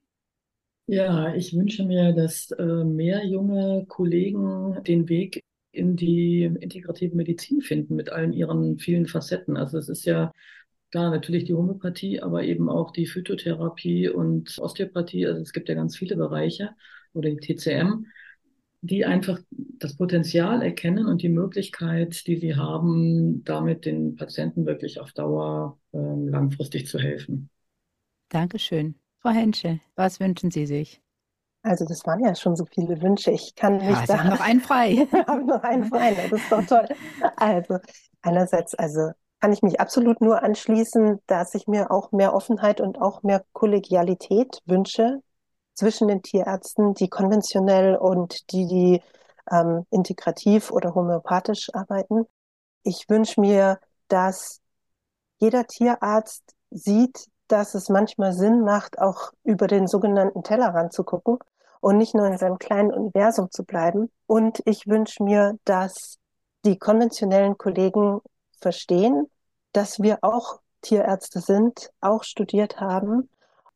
Ja, 0.86 1.34
ich 1.34 1.54
wünsche 1.54 1.84
mir, 1.84 2.12
dass 2.12 2.50
äh, 2.52 2.84
mehr 2.84 3.24
junge 3.26 3.84
Kollegen 3.88 4.82
den 4.84 5.08
Weg 5.08 5.42
in 5.72 5.96
die 5.96 6.44
integrative 6.44 7.14
Medizin 7.14 7.60
finden 7.60 7.96
mit 7.96 8.10
allen 8.10 8.32
ihren 8.32 8.78
vielen 8.78 9.06
Facetten. 9.06 9.56
Also 9.56 9.78
es 9.78 9.88
ist 9.88 10.06
ja 10.06 10.32
klar 10.90 11.10
natürlich 11.10 11.44
die 11.44 11.54
Homöopathie, 11.54 12.20
aber 12.20 12.44
eben 12.44 12.68
auch 12.68 12.92
die 12.92 13.06
Phytotherapie 13.06 14.08
und 14.08 14.58
Osteopathie. 14.58 15.26
Also 15.26 15.42
es 15.42 15.52
gibt 15.52 15.68
ja 15.68 15.74
ganz 15.74 15.96
viele 15.96 16.16
Bereiche 16.16 16.70
oder 17.12 17.30
die 17.30 17.36
TCM, 17.36 18.06
die 18.82 19.04
einfach 19.04 19.40
das 19.50 19.96
Potenzial 19.96 20.62
erkennen 20.62 21.06
und 21.06 21.22
die 21.22 21.28
Möglichkeit, 21.28 22.26
die 22.26 22.36
sie 22.36 22.56
haben, 22.56 23.42
damit 23.44 23.84
den 23.84 24.16
Patienten 24.16 24.66
wirklich 24.66 25.00
auf 25.00 25.12
Dauer 25.12 25.78
äh, 25.92 25.98
langfristig 25.98 26.86
zu 26.86 26.98
helfen. 26.98 27.50
Dankeschön. 28.28 28.96
Frau 29.18 29.30
Hensche, 29.30 29.80
was 29.94 30.20
wünschen 30.20 30.50
Sie 30.50 30.66
sich? 30.66 31.00
Also 31.62 31.84
das 31.84 32.06
waren 32.06 32.24
ja 32.24 32.34
schon 32.36 32.54
so 32.54 32.64
viele 32.64 33.02
Wünsche. 33.02 33.32
Ich 33.32 33.56
kann 33.56 33.78
mich 33.78 33.88
ja, 33.88 34.04
da... 34.06 34.24
Noch 34.24 34.40
einen 34.40 34.60
frei. 34.60 35.08
haben 35.26 35.46
noch 35.46 35.62
einen 35.64 35.86
frei. 35.86 36.14
Das 36.14 36.40
ist 36.40 36.52
doch 36.52 36.64
toll. 36.64 36.86
Also 37.36 37.78
einerseits, 38.22 38.74
also 38.76 39.10
kann 39.46 39.52
ich 39.52 39.62
mich 39.62 39.78
absolut 39.78 40.20
nur 40.20 40.42
anschließen, 40.42 41.20
dass 41.28 41.54
ich 41.54 41.68
mir 41.68 41.92
auch 41.92 42.10
mehr 42.10 42.34
Offenheit 42.34 42.80
und 42.80 43.00
auch 43.00 43.22
mehr 43.22 43.44
Kollegialität 43.52 44.60
wünsche 44.66 45.22
zwischen 45.74 46.08
den 46.08 46.20
Tierärzten, 46.20 46.94
die 46.94 47.08
konventionell 47.08 47.94
und 47.94 48.50
die, 48.50 48.66
die 48.66 49.02
ähm, 49.48 49.86
integrativ 49.90 50.72
oder 50.72 50.96
homöopathisch 50.96 51.72
arbeiten. 51.72 52.24
Ich 52.82 53.08
wünsche 53.08 53.40
mir, 53.40 53.78
dass 54.08 54.62
jeder 55.38 55.64
Tierarzt 55.68 56.42
sieht, 56.72 57.28
dass 57.46 57.76
es 57.76 57.88
manchmal 57.88 58.32
Sinn 58.32 58.62
macht, 58.62 58.98
auch 58.98 59.30
über 59.44 59.68
den 59.68 59.86
sogenannten 59.86 60.42
Tellerrand 60.42 60.92
zu 60.92 61.04
gucken 61.04 61.38
und 61.78 61.98
nicht 61.98 62.16
nur 62.16 62.26
in 62.26 62.36
seinem 62.36 62.58
kleinen 62.58 62.92
Universum 62.92 63.48
zu 63.52 63.62
bleiben. 63.62 64.10
Und 64.26 64.60
ich 64.64 64.88
wünsche 64.88 65.22
mir, 65.22 65.56
dass 65.62 66.18
die 66.64 66.80
konventionellen 66.80 67.56
Kollegen 67.56 68.18
verstehen, 68.60 69.28
dass 69.76 70.00
wir 70.00 70.18
auch 70.22 70.60
Tierärzte 70.80 71.40
sind, 71.40 71.92
auch 72.00 72.24
studiert 72.24 72.80
haben. 72.80 73.28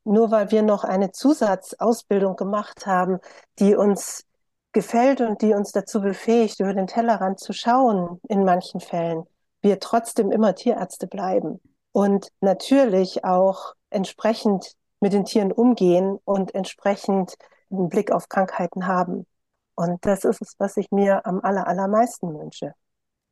Nur 0.05 0.31
weil 0.31 0.51
wir 0.51 0.63
noch 0.63 0.83
eine 0.85 1.13
Zusatzausbildung 1.13 2.37
gemacht 2.37 2.87
haben, 2.87 3.19
die 3.59 3.77
uns 3.77 4.25
gefällt 4.73 5.21
und 5.21 5.43
die 5.43 5.53
uns 5.53 5.73
dazu 5.73 6.01
befähigt, 6.01 6.61
über 6.61 6.73
den 6.73 6.87
Tellerrand 6.87 7.39
zu 7.39 7.53
schauen, 7.53 8.21
in 8.29 8.45
manchen 8.45 8.81
Fällen, 8.81 9.25
wir 9.61 9.79
trotzdem 9.79 10.33
immer 10.33 10.55
Tierärzte 10.55 11.07
bleiben 11.07 11.61
und 11.93 12.29
natürlich 12.41 13.25
auch 13.25 13.75
entsprechend 13.91 14.75
mit 15.01 15.13
den 15.13 15.25
Tieren 15.27 15.53
umgehen 15.53 16.19
und 16.25 16.55
entsprechend 16.55 17.35
einen 17.71 17.89
Blick 17.89 18.11
auf 18.11 18.29
Krankheiten 18.29 18.87
haben. 18.87 19.27
Und 19.75 20.05
das 20.07 20.25
ist 20.25 20.41
es, 20.41 20.55
was 20.59 20.77
ich 20.77 20.91
mir 20.91 21.27
am 21.27 21.41
aller, 21.41 21.67
allermeisten 21.67 22.39
wünsche. 22.39 22.73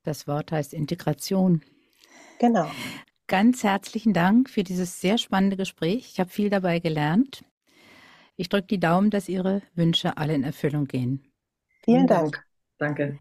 Das 0.03 0.27
Wort 0.27 0.53
heißt 0.53 0.75
Integration. 0.75 1.62
Genau. 2.39 2.70
Ganz 3.26 3.62
herzlichen 3.62 4.14
Dank 4.14 4.49
für 4.49 4.64
dieses 4.64 5.01
sehr 5.01 5.18
spannende 5.18 5.57
Gespräch. 5.57 6.09
Ich 6.12 6.20
habe 6.20 6.30
viel 6.30 6.49
dabei 6.49 6.78
gelernt. 6.78 7.45
Ich 8.36 8.49
drücke 8.49 8.68
die 8.68 8.80
Daumen, 8.80 9.11
dass 9.11 9.28
Ihre 9.28 9.62
Wünsche 9.74 10.16
alle 10.16 10.34
in 10.34 10.45
Erfüllung 10.45 10.86
gehen. 10.86 11.24
Vielen 11.84 12.07
Dank. 12.07 12.43
Danke. 12.78 13.18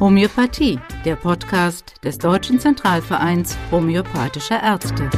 Homöopathie, 0.00 0.78
der 1.04 1.16
Podcast 1.16 1.94
des 2.02 2.18
Deutschen 2.18 2.58
Zentralvereins 2.58 3.56
homöopathischer 3.70 4.62
Ärzte. 4.62 5.08